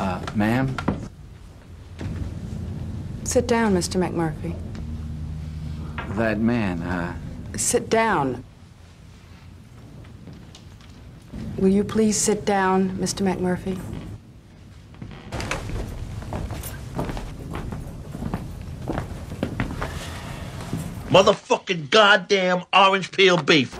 [0.05, 0.77] Uh, ma'am,
[3.25, 3.97] Sit down, Mr.
[3.97, 4.55] McMurphy.
[6.17, 6.83] that man.
[6.83, 7.15] Uh,
[7.57, 8.45] Sit down.
[11.57, 13.23] Will you please sit down, Mr.
[13.25, 13.81] McMurphy?
[21.09, 23.79] Motherfucking goddamn orange peel beef.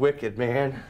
[0.00, 0.74] Wicked, man.